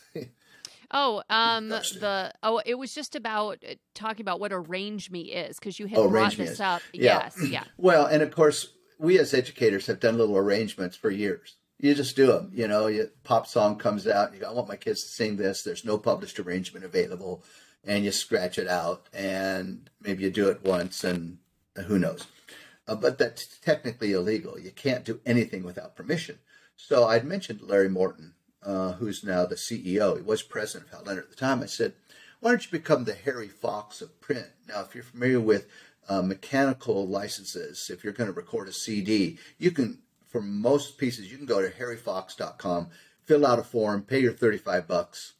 [0.92, 5.58] Oh, um, the oh, it was just about uh, talking about what arrange me is
[5.58, 6.82] because you had Oh, brought this is- up.
[6.92, 7.30] yeah.
[7.34, 7.64] Yes, yeah.
[7.78, 8.68] well, and of course
[8.98, 11.56] we as educators have done little arrangements for years.
[11.78, 12.86] You just do them, you know.
[12.86, 15.62] You, pop song comes out, you go, I want my kids to sing this.
[15.62, 17.42] There's no published arrangement available,
[17.82, 21.38] and you scratch it out, and maybe you do it once, and
[21.86, 22.26] who knows.
[22.86, 24.58] Uh, but that's technically illegal.
[24.60, 26.38] You can't do anything without permission.
[26.76, 28.34] So I'd mentioned Larry Morton,
[28.64, 30.16] uh, who's now the CEO.
[30.16, 31.62] He was president of Leonard at the time.
[31.62, 31.94] I said,
[32.40, 34.48] why don't you become the Harry Fox of print?
[34.68, 35.68] Now, if you're familiar with
[36.08, 41.30] uh, mechanical licenses, if you're going to record a CD, you can, for most pieces,
[41.30, 42.88] you can go to harryfox.com,
[43.24, 45.34] fill out a form, pay your 35 bucks,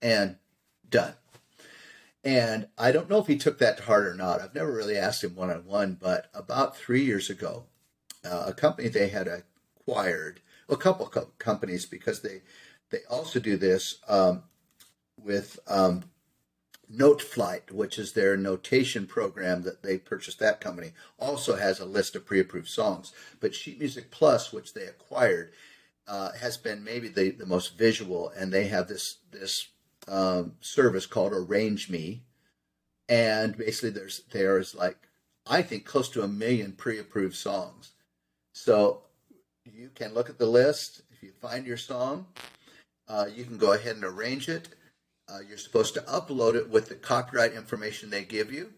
[0.00, 0.36] and
[0.88, 1.14] done.
[2.24, 4.40] And I don't know if he took that to heart or not.
[4.40, 7.66] I've never really asked him one on one, but about three years ago,
[8.24, 12.42] uh, a company they had acquired, a couple co- companies, because they
[12.90, 14.42] they also do this um,
[15.22, 16.04] with um,
[16.92, 20.38] NoteFlight, which is their notation program that they purchased.
[20.38, 24.84] That company also has a list of pre-approved songs, but Sheet Music Plus, which they
[24.84, 25.52] acquired,
[26.06, 29.68] uh, has been maybe the, the most visual, and they have this this
[30.06, 32.22] um, service called Arrange Me,
[33.08, 34.96] and basically there's there's like
[35.46, 37.92] I think close to a million pre-approved songs.
[38.52, 39.02] So
[39.64, 41.02] you can look at the list.
[41.10, 42.26] If you find your song,
[43.08, 44.68] uh, you can go ahead and arrange it.
[45.28, 48.72] Uh, you're supposed to upload it with the copyright information they give you.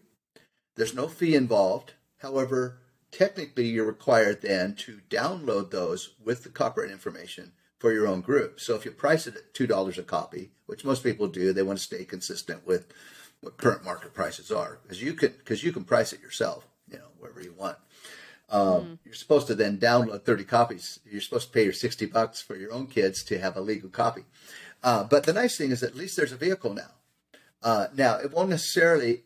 [0.75, 1.93] There's no fee involved.
[2.17, 2.79] However,
[3.11, 8.59] technically, you're required then to download those with the copyright information for your own group.
[8.59, 11.63] So if you price it at two dollars a copy, which most people do, they
[11.63, 12.87] want to stay consistent with
[13.41, 16.97] what current market prices are, because you can because you can price it yourself, you
[16.97, 17.77] know, wherever you want.
[18.51, 20.99] Um, You're supposed to then download 30 copies.
[21.05, 23.89] You're supposed to pay your 60 bucks for your own kids to have a legal
[23.89, 24.23] copy.
[24.83, 26.91] Uh, but the nice thing is at least there's a vehicle now.
[27.61, 29.23] Uh, now, it won't necessarily,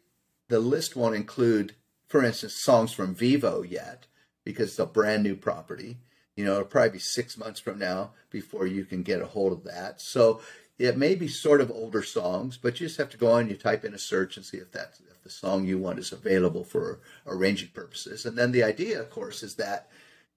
[0.49, 1.75] the list won't include,
[2.07, 4.07] for instance, songs from Vivo yet,
[4.43, 5.97] because it's a brand new property.
[6.35, 9.53] You know, it'll probably be six months from now before you can get a hold
[9.53, 10.01] of that.
[10.01, 10.41] So
[10.79, 13.55] it may be sort of older songs, but you just have to go on, you
[13.55, 16.63] type in a search and see if that if the song you want is available
[16.63, 18.25] for arranging purposes.
[18.25, 19.89] And then the idea, of course, is that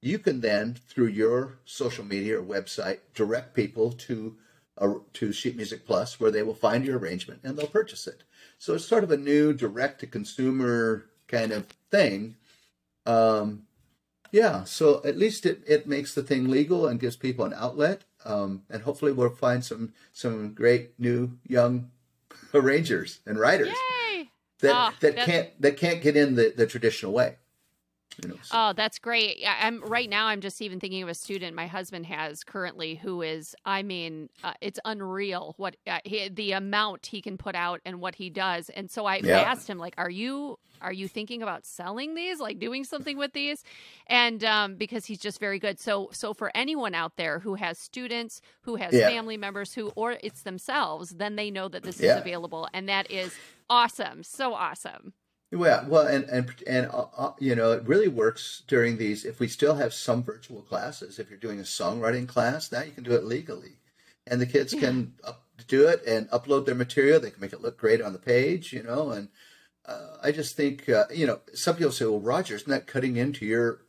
[0.02, 4.36] you can then, through your social media or website, direct people to
[4.78, 8.24] uh, to Sheet Music Plus, where they will find your arrangement and they'll purchase it.
[8.58, 12.36] So it's sort of a new direct to consumer kind of thing.
[13.06, 13.62] Um,
[14.32, 18.02] yeah, so at least it, it makes the thing legal and gives people an outlet.
[18.26, 21.90] Um, and hopefully we'll find some some great new young
[22.52, 24.30] arrangers and writers Yay!
[24.60, 27.36] that Ah, that that's- can't that can't get in the, the traditional way.
[28.22, 29.42] You know, so- Oh, that's great.
[29.46, 30.26] I'm right now.
[30.26, 33.54] I'm just even thinking of a student my husband has currently who is.
[33.64, 38.00] I mean, uh, it's unreal what uh, he, the amount he can put out and
[38.00, 38.70] what he does.
[38.70, 39.40] And so I, Yeah.
[39.40, 42.38] asked him, like, "Are you are you thinking about selling these?
[42.38, 43.62] Like doing something with these?"
[44.08, 45.78] And um, because he's just very good.
[45.80, 49.08] So so for anyone out there who has students, who has Yeah.
[49.08, 52.14] family members, who or it's themselves, then they know that this Yeah.
[52.14, 53.34] is available, and that is
[53.68, 54.22] awesome.
[54.22, 55.12] So awesome.
[55.52, 59.24] Yeah, well, and and and uh, uh, you know, it really works during these.
[59.24, 62.90] If we still have some virtual classes, if you're doing a songwriting class, now you
[62.90, 63.76] can do it legally,
[64.26, 67.20] and the kids can up, do it and upload their material.
[67.20, 69.10] They can make it look great on the page, you know.
[69.10, 69.28] And
[69.86, 73.16] uh, I just think, uh, you know, some people say, "Well, Roger, isn't that cutting
[73.16, 73.82] into your?"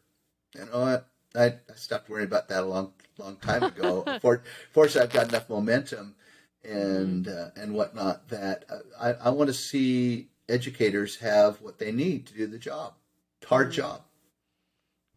[0.56, 1.02] You know.
[1.36, 4.06] I, I stopped worrying about that a long, long time ago.
[4.22, 6.16] For, fortunately, I've got enough momentum
[6.64, 11.92] and uh, and whatnot that uh, I, I want to see educators have what they
[11.92, 12.94] need to do the job.
[13.46, 13.82] Hard mm-hmm.
[13.82, 14.02] job.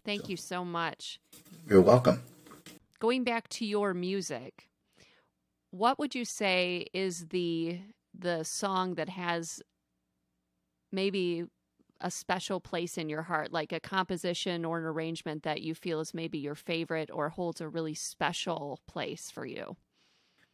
[0.04, 1.20] Thank you so much.
[1.68, 2.22] You're welcome.
[2.98, 4.70] going back to your music
[5.70, 7.80] what would you say is the
[8.18, 9.62] the song that has
[10.92, 11.44] maybe
[12.00, 16.00] a special place in your heart, like a composition or an arrangement that you feel
[16.00, 19.76] is maybe your favorite or holds a really special place for you?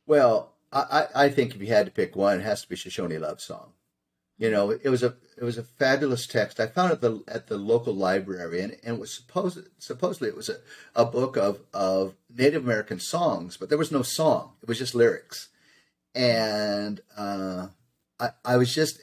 [0.06, 3.16] Well, I, I think if you had to pick one, it has to be Shoshone
[3.18, 3.70] Love Song.
[4.38, 6.60] You know, it was a it was a fabulous text.
[6.60, 10.28] I found it at the at the local library, and, and it was supposed supposedly
[10.28, 10.56] it was a,
[10.94, 14.52] a book of of Native American songs, but there was no song.
[14.62, 15.48] It was just lyrics,
[16.14, 17.68] and uh,
[18.20, 19.00] I I was just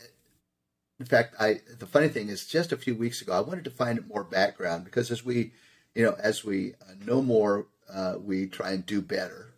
[1.00, 3.70] in fact, I the funny thing is, just a few weeks ago, I wanted to
[3.72, 5.52] find more background because as we,
[5.96, 6.76] you know, as we
[7.06, 9.54] know more, uh, we try and do better,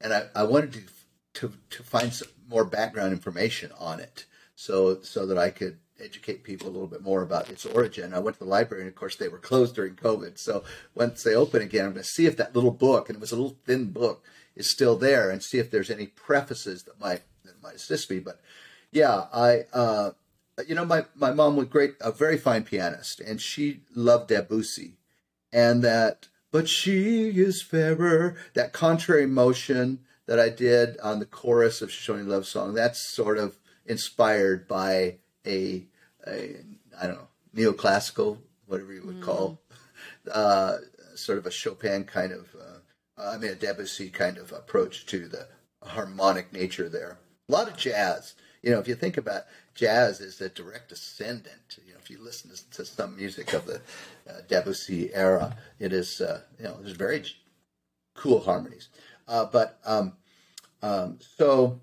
[0.00, 0.82] and I, I wanted to
[1.40, 6.42] to to find some more background information on it, so so that I could educate
[6.42, 8.12] people a little bit more about its origin.
[8.12, 10.38] I went to the library, and of course, they were closed during COVID.
[10.38, 13.20] So once they open again, I'm going to see if that little book, and it
[13.20, 14.24] was a little thin book,
[14.56, 18.18] is still there, and see if there's any prefaces that might that might assist me.
[18.18, 18.40] But
[18.90, 19.64] yeah, I.
[19.72, 20.10] Uh,
[20.68, 24.98] you know, my, my mom was great, a very fine pianist, and she loved Debussy.
[25.52, 31.82] And that, but she is fairer, that contrary motion that I did on the chorus
[31.82, 35.86] of Shoshone Love Song, that's sort of inspired by a,
[36.26, 36.56] a
[37.00, 39.22] I don't know, neoclassical, whatever you would mm.
[39.22, 39.60] call,
[40.32, 40.76] uh,
[41.14, 42.78] sort of a Chopin kind of, uh,
[43.18, 45.46] I mean, a Debussy kind of approach to the
[45.82, 47.18] harmonic nature there.
[47.48, 48.34] A lot of jazz.
[48.62, 51.78] You know, if you think about jazz is a direct descendant.
[51.86, 53.80] You know, if you listen to, to some music of the
[54.28, 57.24] uh, Debussy era, it is uh, you know there's very
[58.14, 58.88] cool harmonies.
[59.28, 60.14] Uh, but um,
[60.82, 61.80] um, so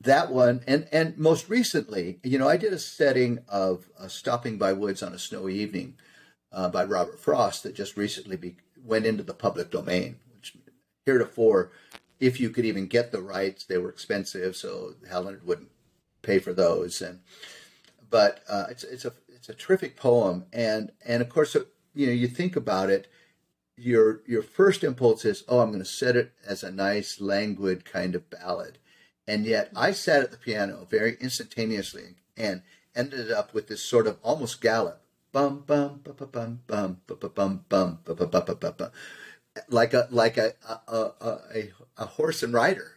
[0.00, 4.58] that one, and and most recently, you know, I did a setting of uh, "Stopping
[4.58, 5.94] by Woods on a Snowy Evening"
[6.52, 10.56] uh, by Robert Frost that just recently be, went into the public domain, which
[11.06, 11.72] heretofore.
[12.20, 15.70] If you could even get the rights, they were expensive, so helen wouldn't
[16.22, 17.00] pay for those.
[17.00, 17.20] And
[18.10, 21.56] but uh, it's it's a it's a terrific poem, and and of course,
[21.94, 23.08] you know, you think about it.
[23.76, 27.84] Your your first impulse is, oh, I'm going to set it as a nice, languid
[27.84, 28.78] kind of ballad,
[29.28, 32.62] and yet I sat at the piano very instantaneously and
[32.96, 37.28] ended up with this sort of almost gallop, bum bum bum bum bum bum bum
[37.28, 38.90] bum bum bum bum bum,
[39.68, 42.94] like a like a a, a, a, a horse and rider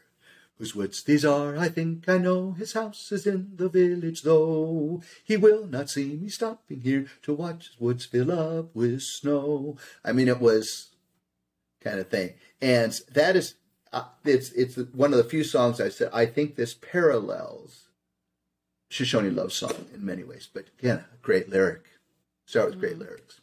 [0.62, 2.52] Whose woods these are, I think I know.
[2.52, 5.02] His house is in the village, though.
[5.24, 9.78] He will not see me stopping here to watch his woods fill up with snow.
[10.06, 10.90] I mean, it was
[11.84, 12.36] kind of thing.
[12.62, 13.56] And that is,
[13.94, 17.90] uh, it's, it's one of the few songs I said, I think this parallels
[18.92, 20.50] Shoshone Love Song in many ways.
[20.54, 21.86] But again, great lyric.
[22.46, 22.82] Start with mm-hmm.
[22.82, 23.42] great lyrics.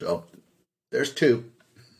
[0.00, 0.24] So
[0.92, 1.50] there's two.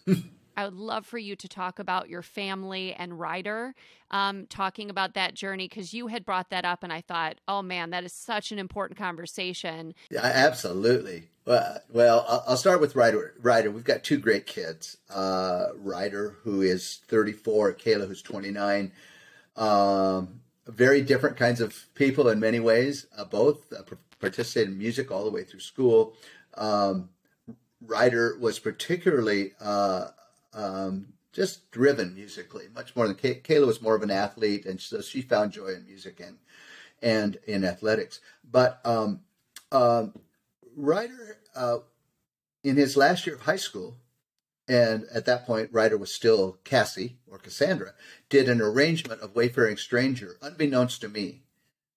[0.57, 3.75] I would love for you to talk about your family and Ryder,
[4.11, 7.63] um, talking about that journey because you had brought that up, and I thought, oh
[7.63, 9.95] man, that is such an important conversation.
[10.11, 11.29] Yeah, absolutely.
[11.45, 13.35] Well, well, I'll start with Ryder.
[13.41, 14.97] Ryder, we've got two great kids.
[15.09, 18.93] Uh, Ryder, who is 34, Kayla, who's 29.
[19.57, 23.07] Um, very different kinds of people in many ways.
[23.17, 23.83] Uh, both uh,
[24.21, 26.15] participated in music all the way through school.
[26.55, 27.11] Um,
[27.81, 30.09] Ryder was particularly uh,
[30.57, 34.81] um, just driven musically, much more than Kay- Kayla was more of an athlete, and
[34.81, 36.39] so she found joy in music and
[37.03, 38.21] and in athletics.
[38.51, 39.21] But um,
[39.71, 40.15] um,
[40.75, 41.79] Ryder, uh,
[42.65, 43.99] in his last year of high school,
[44.67, 47.93] and at that point, Ryder was still Cassie or Cassandra,
[48.31, 51.43] did an arrangement of Wayfaring Stranger, unbeknownst to me.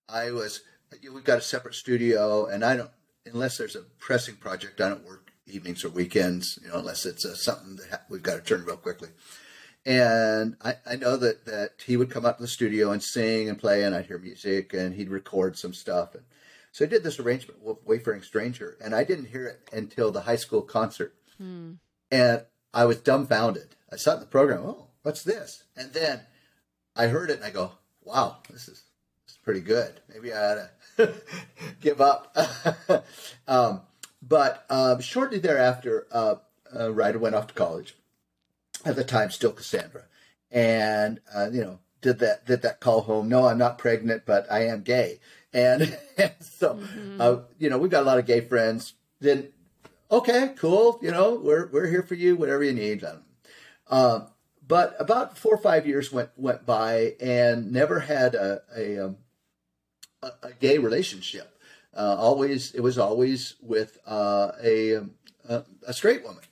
[0.07, 0.62] I was,
[1.01, 2.91] we've got a separate studio, and I don't,
[3.26, 7.26] unless there's a pressing project, I don't work evenings or weekends, you know, unless it's
[7.26, 9.10] uh, something that we've got to turn real quickly.
[9.86, 13.50] And I, I know that, that he would come up to the studio and sing
[13.50, 16.16] and play, and I'd hear music, and he'd record some stuff.
[16.16, 16.24] And
[16.72, 20.22] so I did this arrangement with Wayfaring Stranger, and I didn't hear it until the
[20.22, 21.16] high school concert.
[21.38, 21.74] Hmm.
[22.12, 22.43] And
[22.74, 23.76] I was dumbfounded.
[23.91, 25.64] I saw it in the program, oh, what's this?
[25.76, 26.22] And then
[26.95, 27.72] I heard it, and I go,
[28.04, 28.84] wow, this is,
[29.26, 30.02] this is pretty good.
[30.14, 31.14] Maybe I ought to
[31.82, 32.36] give up.
[33.47, 33.82] um,
[34.22, 36.36] but uh, shortly thereafter, uh,
[36.78, 37.95] uh, Ryder went off to college.
[38.86, 40.05] At the time, still Cassandra,
[40.49, 43.28] and uh, you know did that did that call home?
[43.28, 45.20] No, I'm not pregnant, but I am gay,
[45.53, 47.20] and, and so mm-hmm.
[47.20, 48.93] uh, you know we've got a lot of gay friends.
[49.20, 49.49] Then
[50.09, 53.03] okay, cool, you know we're we're here for you, whatever you need.
[53.89, 54.28] Um,
[54.65, 59.17] but about four or five years went went by, and never had a a, um,
[60.22, 61.59] a, a gay relationship.
[61.96, 65.12] Uh, always, it was always with uh, a, um,
[65.48, 66.44] a, a straight woman,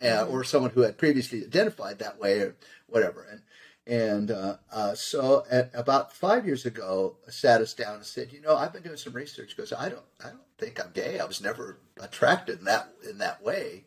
[0.00, 0.32] uh, mm-hmm.
[0.32, 3.26] or someone who had previously identified that way, or whatever.
[3.30, 3.42] And
[3.86, 8.40] And uh, uh, so, at, about five years ago, sat us down and said, "You
[8.40, 11.20] know, I've been doing some research because I don't, I don't think I'm gay.
[11.20, 13.84] I was never attracted in that in that way.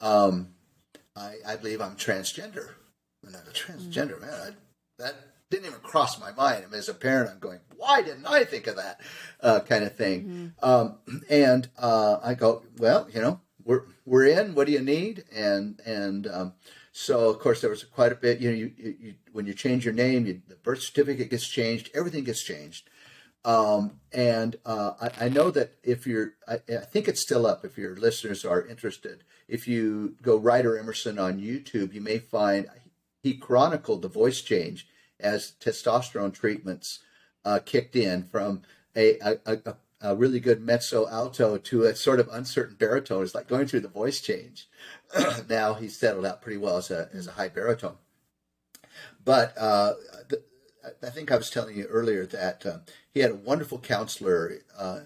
[0.00, 0.54] Um,
[1.14, 2.70] I, I believe I'm transgender.
[3.26, 4.30] And I'm a transgender man.
[4.32, 4.50] I,
[4.98, 5.14] that
[5.50, 6.64] didn't even cross my mind.
[6.64, 9.00] I mean, as a parent, I'm going, why didn't I think of that
[9.40, 10.24] uh, kind of thing?
[10.24, 10.68] Mm-hmm.
[10.68, 10.98] Um,
[11.30, 14.54] and uh, I go, well, you know, we're we're in.
[14.54, 15.24] What do you need?
[15.34, 16.52] And and um,
[16.92, 18.40] so of course there was quite a bit.
[18.40, 21.90] You know, you, you when you change your name, you, the birth certificate gets changed.
[21.94, 22.88] Everything gets changed.
[23.44, 27.64] Um, and uh, I, I, know that if you're, I, I, think it's still up.
[27.64, 32.66] If your listeners are interested, if you go Ryder Emerson on YouTube, you may find
[33.22, 34.88] he chronicled the voice change
[35.20, 37.00] as testosterone treatments
[37.44, 38.62] uh, kicked in from
[38.96, 43.22] a, a, a, a, really good mezzo alto to a sort of uncertain baritone.
[43.22, 44.68] It's like going through the voice change.
[45.48, 47.96] now he's settled out pretty well as a, as a high baritone.
[49.24, 49.94] But uh,
[50.28, 50.42] the,
[51.02, 52.78] I think I was telling you earlier that uh,
[53.12, 55.00] he had a wonderful counselor uh,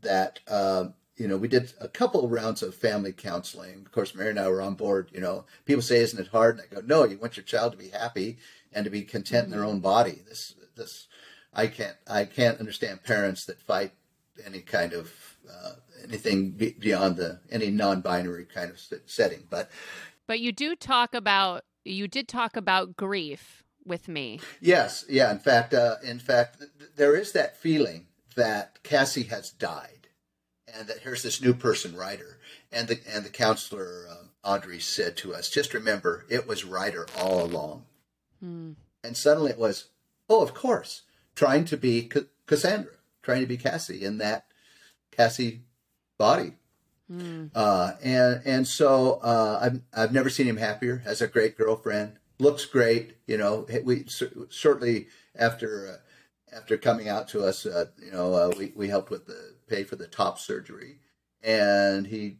[0.00, 3.82] that um, you know, we did a couple of rounds of family counseling.
[3.86, 5.10] Of course, Mary and I were on board.
[5.12, 7.72] You know, people say, "Isn't it hard?" And I go, "No, you want your child
[7.72, 8.38] to be happy
[8.74, 11.08] and to be content in their own body." This, this,
[11.52, 13.92] I can't, I can't understand parents that fight
[14.44, 15.12] any kind of
[15.50, 15.72] uh,
[16.02, 19.44] anything beyond the any non-binary kind of setting.
[19.48, 19.70] But,
[20.26, 24.40] but you do talk about you did talk about grief with me.
[24.60, 25.30] Yes, yeah.
[25.30, 26.62] In fact, uh, in fact,
[26.96, 28.06] there is that feeling
[28.36, 30.08] that Cassie has died
[30.66, 32.38] and that here's this new person, Ryder.
[32.72, 37.06] And the and the counselor um, Audrey said to us, just remember, it was Ryder
[37.18, 37.84] all along.
[38.44, 38.72] Hmm.
[39.02, 39.88] And suddenly it was,
[40.28, 41.02] oh, of course,
[41.34, 42.92] trying to be C- Cassandra,
[43.22, 44.44] trying to be Cassie in that
[45.10, 45.62] Cassie
[46.18, 46.52] body.
[47.08, 47.46] Hmm.
[47.54, 50.98] Uh, and and so uh, I've I've never seen him happier.
[51.04, 53.16] Has a great girlfriend, looks great.
[53.26, 54.06] You know, we
[54.50, 59.10] shortly after uh, after coming out to us, uh, you know, uh, we we helped
[59.10, 60.98] with the pay for the top surgery,
[61.42, 62.38] and he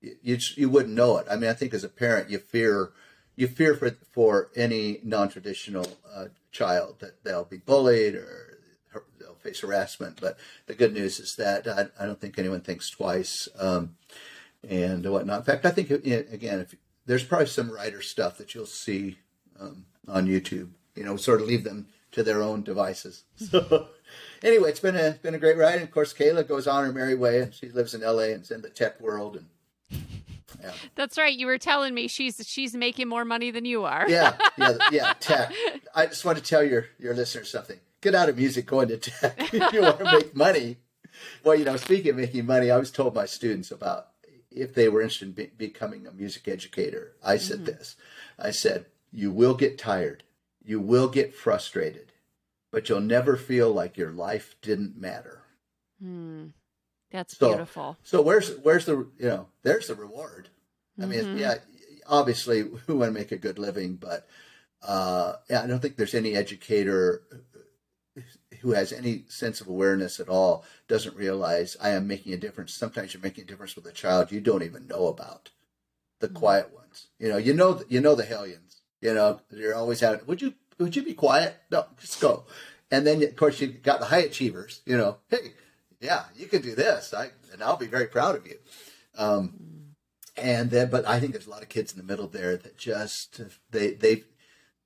[0.00, 1.26] you you wouldn't know it.
[1.30, 2.92] I mean, I think as a parent, you fear
[3.36, 8.58] you fear for for any non traditional uh, child that they'll be bullied or
[9.20, 10.18] they'll face harassment.
[10.20, 13.96] But the good news is that I, I don't think anyone thinks twice um,
[14.68, 15.40] and whatnot.
[15.40, 16.74] In fact, I think again, if
[17.06, 19.18] there's probably some Ryder stuff that you'll see
[19.60, 20.70] um, on YouTube.
[20.94, 23.24] You know, sort of leave them to their own devices.
[23.36, 23.88] So
[24.42, 25.74] anyway, it's been a been a great ride.
[25.74, 27.40] And of course, Kayla goes on her merry way.
[27.40, 28.32] and She lives in L.A.
[28.32, 29.36] and is in the tech world.
[29.36, 29.46] And
[30.60, 30.72] yeah.
[30.94, 31.36] That's right.
[31.36, 34.08] You were telling me she's she's making more money than you are.
[34.08, 35.12] yeah, yeah, yeah.
[35.20, 35.52] Tech.
[35.94, 37.78] I just want to tell your your listeners something.
[38.00, 39.52] Get out of music, go into tech.
[39.52, 40.78] if you want to make money.
[41.42, 44.08] Well, you know, speaking of making money, I was told my students about
[44.50, 47.12] if they were interested in be- becoming a music educator.
[47.24, 47.66] I said mm-hmm.
[47.66, 47.96] this.
[48.38, 50.22] I said, "You will get tired.
[50.64, 52.12] You will get frustrated
[52.76, 55.40] but you'll never feel like your life didn't matter.
[55.98, 56.48] Hmm.
[57.10, 57.96] That's so, beautiful.
[58.02, 60.48] So where's where's the you know there's the reward.
[61.00, 61.38] I mean, mm-hmm.
[61.38, 61.56] yeah,
[62.08, 64.26] obviously we want to make a good living, but
[64.82, 67.22] uh, yeah, I don't think there's any educator
[68.60, 72.72] who has any sense of awareness at all doesn't realize I am making a difference.
[72.72, 75.50] Sometimes you're making a difference with a child you don't even know about.
[76.20, 76.36] The mm-hmm.
[76.36, 78.80] quiet ones, you know, you know, you know the hellions.
[79.02, 80.26] You know, you're always out.
[80.26, 81.56] Would you would you be quiet?
[81.70, 82.44] No, just go.
[82.90, 84.80] And then, of course, you got the high achievers.
[84.86, 85.52] You know, hey,
[86.00, 88.58] yeah, you can do this, I, and I'll be very proud of you.
[89.16, 89.94] Um,
[90.36, 92.76] and then, but I think there's a lot of kids in the middle there that
[92.76, 93.40] just
[93.70, 94.24] they they,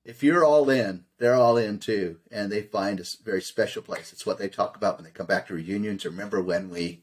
[0.05, 4.13] if you're all in, they're all in too, and they find a very special place.
[4.13, 6.05] It's what they talk about when they come back to reunions.
[6.05, 7.03] Remember when we,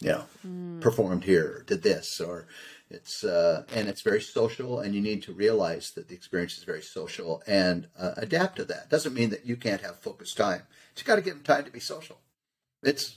[0.00, 0.80] you know, mm.
[0.80, 2.46] performed here, or did this, or
[2.88, 6.64] it's uh, and it's very social, and you need to realize that the experience is
[6.64, 8.88] very social and uh, adapt to that.
[8.88, 10.62] Doesn't mean that you can't have focused time.
[10.96, 12.18] You got to give them time to be social.
[12.82, 13.16] It's,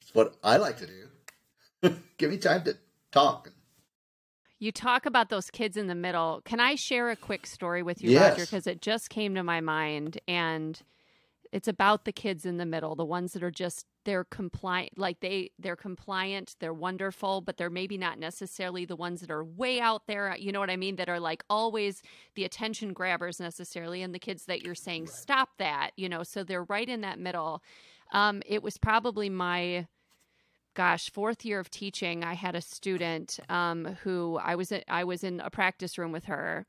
[0.00, 1.94] it's what I like to do.
[2.18, 2.76] give me time to
[3.12, 3.50] talk.
[4.58, 6.40] You talk about those kids in the middle.
[6.44, 8.30] Can I share a quick story with you, yes.
[8.30, 8.44] Roger?
[8.44, 10.80] Because it just came to my mind, and
[11.52, 15.20] it's about the kids in the middle, the ones that are just they're compliant like
[15.20, 19.80] they they're compliant they're wonderful but they're maybe not necessarily the ones that are way
[19.80, 22.02] out there you know what i mean that are like always
[22.34, 25.14] the attention grabbers necessarily and the kids that you're saying right.
[25.14, 27.62] stop that you know so they're right in that middle
[28.12, 29.86] um, it was probably my
[30.74, 35.22] gosh fourth year of teaching i had a student um, who i was i was
[35.22, 36.66] in a practice room with her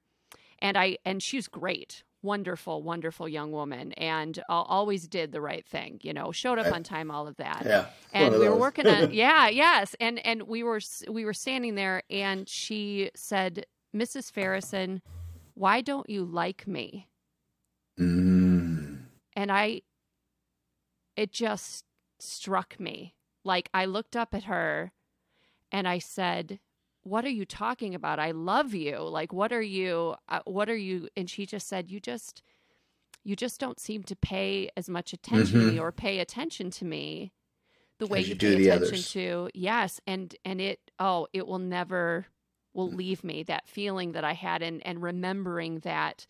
[0.60, 5.66] and i and she's great wonderful, wonderful young woman and uh, always did the right
[5.66, 7.64] thing, you know, showed up on time, all of that.
[7.66, 7.86] Yeah.
[8.12, 9.96] And we were working on, yeah, yes.
[10.02, 14.32] And, and we were, we were standing there and she said, Mrs.
[14.32, 15.02] Farrison,
[15.54, 17.08] why don't you like me?
[17.98, 18.98] Mm.
[19.38, 19.84] And I,
[21.16, 21.86] it just
[22.20, 23.16] struck me.
[23.44, 24.92] Like I looked up at her
[25.72, 26.60] and I said,
[27.04, 28.20] What are you talking about?
[28.20, 28.98] I love you.
[29.00, 31.08] Like, what are you, uh, what are you?
[31.16, 32.42] And she just said, You just,
[33.24, 35.82] you just don't seem to pay as much attention to me Mhm.
[35.82, 37.32] or pay attention to me
[37.98, 39.12] the way you, you pay attention others.
[39.14, 42.26] to yes and and it oh it will never
[42.74, 46.28] will leave me that feeling that i had and and remembering that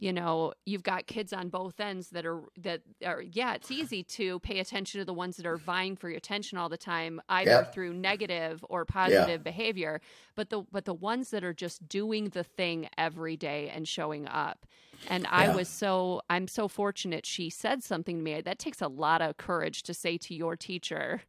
[0.00, 4.02] you know you've got kids on both ends that are that are yeah it's easy
[4.04, 7.20] to pay attention to the ones that are vying for your attention all the time
[7.28, 7.64] either Yeah.
[7.64, 10.00] through negative or positive behavior
[10.36, 14.26] but the but the ones that are just doing the thing every day and showing
[14.28, 14.66] up.
[15.08, 18.40] And i was so i'm so fortunate she said something to me.
[18.40, 21.22] That takes a lot of courage to say to your teacher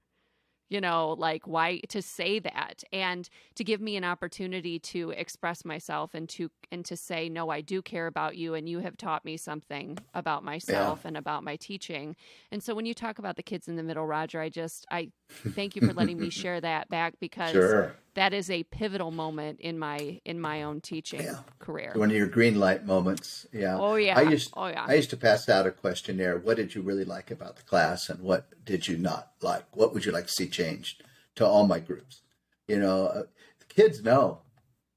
[0.69, 5.65] you know like why to say that and to give me an opportunity to express
[5.65, 8.97] myself and to and to say no I do care about you and you have
[8.97, 12.15] taught me something about myself and about my teaching
[12.51, 15.09] and so when you talk about the kids in the middle Roger I just I
[15.55, 17.95] thank you for letting me share that back because Sure.
[18.19, 21.39] That is a pivotal moment in my in my own teaching Yeah.
[21.59, 23.47] career One of your green light moments.
[23.53, 23.77] Yeah.
[23.79, 26.37] oh yeah I used oh yeah I used to pass out a questionnaire.
[26.37, 29.65] What did you really like about the class, and what did you not like?
[29.75, 31.03] What would you like to see changed
[31.35, 32.21] to all my groups?
[32.67, 33.23] You know, uh,
[33.59, 34.41] the kids know.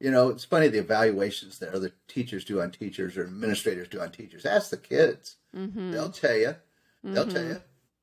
[0.01, 4.01] You know, it's funny the evaluations that other teachers do on teachers or administrators do
[4.01, 4.45] on teachers.
[4.45, 5.93] Ask the kids; mm-hmm.
[5.93, 6.57] they'll tell you.
[7.05, 7.61] They'll tell you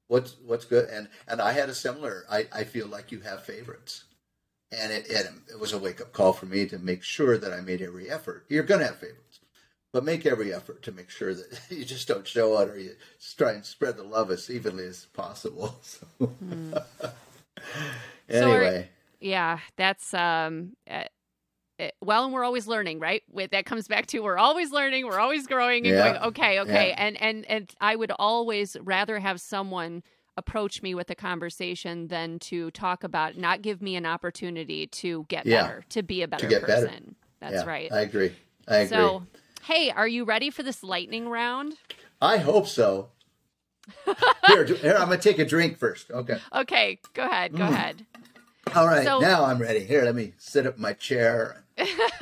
[0.08, 0.90] what's what's good.
[0.90, 2.26] And and I had a similar.
[2.30, 4.04] I I feel like you have favorites,
[4.72, 7.54] and it it, it was a wake up call for me to make sure that
[7.54, 8.46] I made every effort.
[8.50, 9.40] You're going to have favorites,
[9.92, 12.96] but make every effort to make sure that you just don't show it, or you
[13.38, 15.76] try and spread the love as evenly as possible.
[15.84, 16.32] So,
[18.30, 18.90] So are- anyway,
[19.20, 21.04] yeah that's um uh,
[21.80, 25.06] uh, well and we're always learning right with that comes back to we're always learning
[25.06, 26.12] we're always growing and Yeah.
[26.14, 26.96] going okay okay Yeah.
[27.06, 30.04] and and and i would always rather have someone
[30.40, 35.26] approach me with a conversation than to talk about not give me an opportunity to
[35.28, 35.62] get Yeah.
[35.64, 36.88] better to be a better get better.
[36.88, 38.32] person that's yeah, right I agree.
[38.68, 38.98] I agree.
[38.98, 39.24] so
[39.64, 41.76] hey are you ready for this lightning round
[42.22, 43.10] I hope so.
[44.48, 46.12] here, here, I'm going to take a drink first.
[46.12, 46.38] Okay.
[46.54, 47.58] okay go ahead Mm.
[47.58, 48.06] go ahead
[48.76, 49.04] All right.
[49.06, 49.80] So- now I'm ready.
[49.84, 51.64] Here, let me sit up in my chair.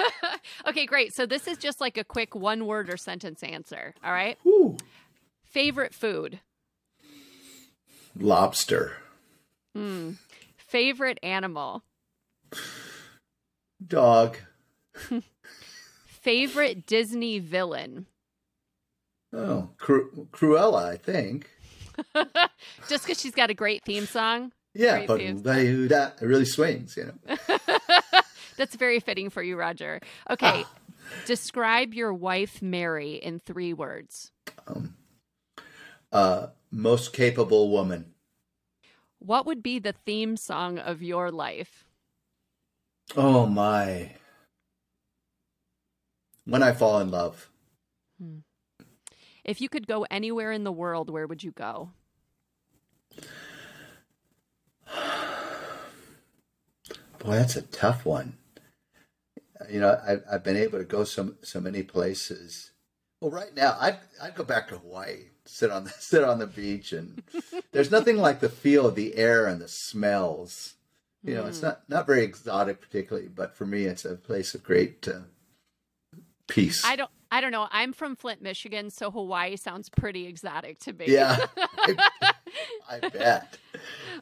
[0.67, 4.11] okay great so this is just like a quick one word or sentence answer all
[4.11, 4.37] right
[5.43, 6.39] favorite food
[8.19, 8.97] Lobster.
[10.57, 11.83] favorite animal
[13.85, 14.37] Dog.
[16.07, 18.07] Favorite Disney villain?
[19.33, 21.49] Oh, Cru- Cruella, I think.
[22.89, 24.51] Just because she's got a great theme song?
[24.73, 25.37] Yeah, Great but theme
[25.87, 27.37] that it really swings, you know.
[28.57, 30.01] That's very fitting for you, Roger.
[30.29, 30.65] Okay.
[31.25, 34.31] Describe your wife, Mary, in three words.
[34.67, 34.95] Um,
[36.11, 38.13] uh, most capable woman.
[39.19, 41.85] What would be the theme song of your life?
[43.15, 44.15] Oh my.
[46.45, 47.49] When I fall in love.
[48.21, 48.39] Hmm.
[49.43, 51.91] If you could go anywhere in the world, where would you go?
[57.19, 58.37] Boy, that's a tough one.
[59.69, 62.71] You know, I've, I've been able to go so so many places.
[63.19, 66.47] Well, right now, I'd I'd go back to Hawaii, sit on the sit on the
[66.47, 67.23] beach, and
[67.71, 70.75] there's nothing like the feel of the air and the smells.
[71.23, 74.63] You know, it's not not very exotic particularly, but for me, it's a place of
[74.63, 75.21] great uh,
[76.47, 76.85] peace.
[76.85, 77.11] I don't.
[77.29, 77.67] I don't know.
[77.71, 81.07] I'm from Flint, Michigan, so Hawaii sounds pretty exotic to me.
[81.07, 81.95] Yeah, I,
[82.89, 83.57] I bet.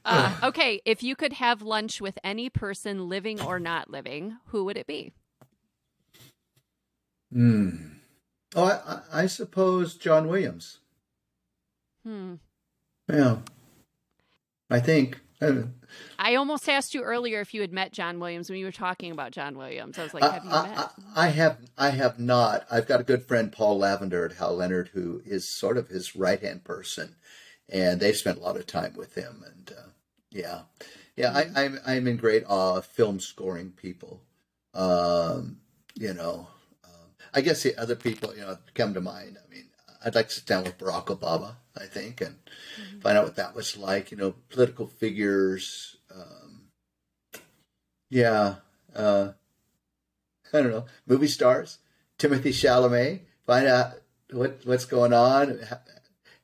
[0.05, 4.63] uh, okay, if you could have lunch with any person, living or not living, who
[4.65, 5.13] would it be?
[7.31, 7.89] Hmm.
[8.55, 10.79] Oh, I, I suppose John Williams.
[12.05, 12.35] Hmm.
[13.11, 13.37] Yeah,
[14.69, 15.19] I think.
[16.17, 19.11] I almost asked you earlier if you had met John Williams when you were talking
[19.11, 19.99] about John Williams.
[19.99, 20.77] I was like, have you I- met?
[20.77, 22.65] I- I have I have not.
[22.71, 26.15] I've got a good friend Paul Lavender at Hal Leonard who is sort of his
[26.15, 27.15] right hand person,
[27.69, 29.43] and they've spent a lot of time with him.
[29.45, 29.89] And uh,
[30.31, 30.61] yeah,
[31.15, 34.21] yeah, I, I'm I'm in great awe of film scoring people.
[34.73, 35.57] Um,
[35.95, 36.47] you know,
[36.83, 39.37] um, I guess the other people you know come to mind.
[39.45, 39.64] I mean,
[40.05, 41.55] I'd like to sit down with Barack Obama.
[41.75, 42.35] I think and
[43.01, 44.11] find out what that was like.
[44.11, 45.97] You know, political figures.
[46.15, 46.67] Um,
[48.09, 48.55] yeah.
[48.95, 49.31] Uh,
[50.53, 51.79] I don't know, movie stars,
[52.17, 53.21] Timothée Chalamet.
[53.45, 53.93] Find out
[54.31, 55.59] what what's going on,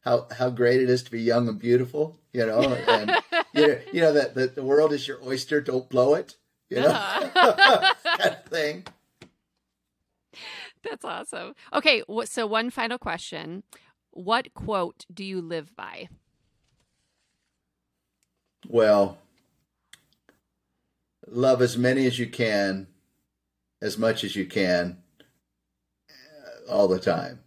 [0.04, 2.20] how how great it is to be young and beautiful.
[2.34, 3.12] You know, and
[3.54, 5.62] you know, you know that the, the world is your oyster.
[5.62, 6.36] Don't blow it.
[6.70, 7.94] You know, Uh-huh.
[8.18, 8.86] kind of thing.
[10.84, 11.54] That's awesome.
[11.74, 13.64] Okay, so one final question.
[14.12, 16.10] What quote do you live by?
[18.68, 19.18] Well,
[21.28, 22.88] love as many as you can,
[23.82, 24.98] as much as you can,
[26.10, 27.40] uh, all the time.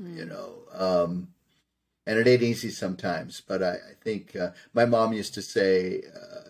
[0.00, 0.16] Mm.
[0.16, 1.28] You know, um,
[2.06, 3.40] and it ain't easy sometimes.
[3.40, 6.48] But I, I think uh, my mom used to say, uh,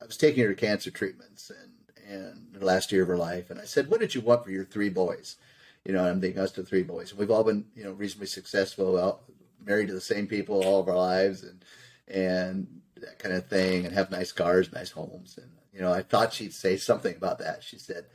[0.00, 1.72] I was taking her to cancer treatments and
[2.10, 4.50] and the last year of her life, and I said, "What did you want for
[4.50, 5.36] your three boys?"
[5.84, 7.14] You know, I'm thinking us to three boys.
[7.14, 9.22] We've all been, you know, reasonably successful, well,
[9.64, 11.64] married to the same people all of our lives, and
[12.08, 16.02] and that kind of thing, and have nice cars, nice homes, and you know, I
[16.02, 17.62] thought she'd say something about that.
[17.62, 18.06] She said,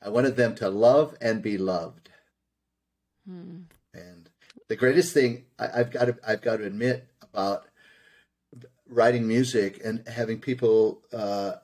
[0.00, 2.10] "I wanted them to love and be loved."
[3.26, 3.62] Hmm.
[3.92, 4.28] And
[4.68, 7.66] the greatest thing I, have got to I've got to admit about
[8.88, 11.54] writing music and having people uh,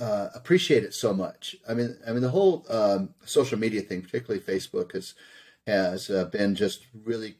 [0.00, 1.56] uh, appreciate it so much.
[1.68, 5.14] I mean, I mean the whole um, social media thing, particularly Facebook, has
[5.66, 7.36] has uh, been just really.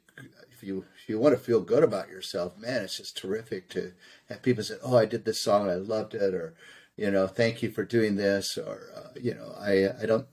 [0.52, 3.92] If you if you want to feel good about yourself, man, it's just terrific to
[4.28, 6.54] have people say, "Oh, I did this song I loved it," or
[6.96, 10.26] you know, "Thank you for doing this," or uh, you know, I I don't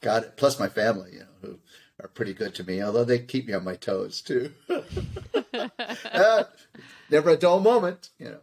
[0.00, 0.36] got it.
[0.38, 1.58] Plus my family, you know, who
[2.00, 4.52] are pretty good to me, although they keep me on my toes too.
[6.14, 6.44] uh,
[7.10, 8.40] never a dull moment, you know.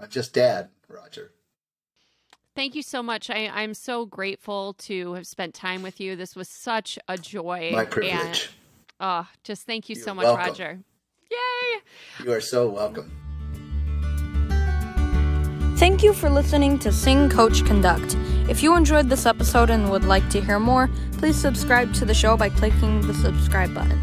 [0.00, 1.32] I'm just dad, Roger.
[2.56, 3.30] Thank you so much.
[3.30, 6.16] I, I'm so grateful to have spent time with you.
[6.16, 7.70] This was such a joy.
[7.72, 8.12] My privilege.
[8.18, 8.48] And,
[8.98, 10.46] oh, just thank you You're so much, welcome.
[10.46, 10.78] Roger.
[11.30, 12.24] Yay!
[12.24, 13.10] You are so welcome.
[15.76, 18.16] Thank you for listening to Sing Coach Conduct.
[18.50, 22.12] If you enjoyed this episode and would like to hear more, please subscribe to the
[22.12, 23.98] show by clicking the subscribe button.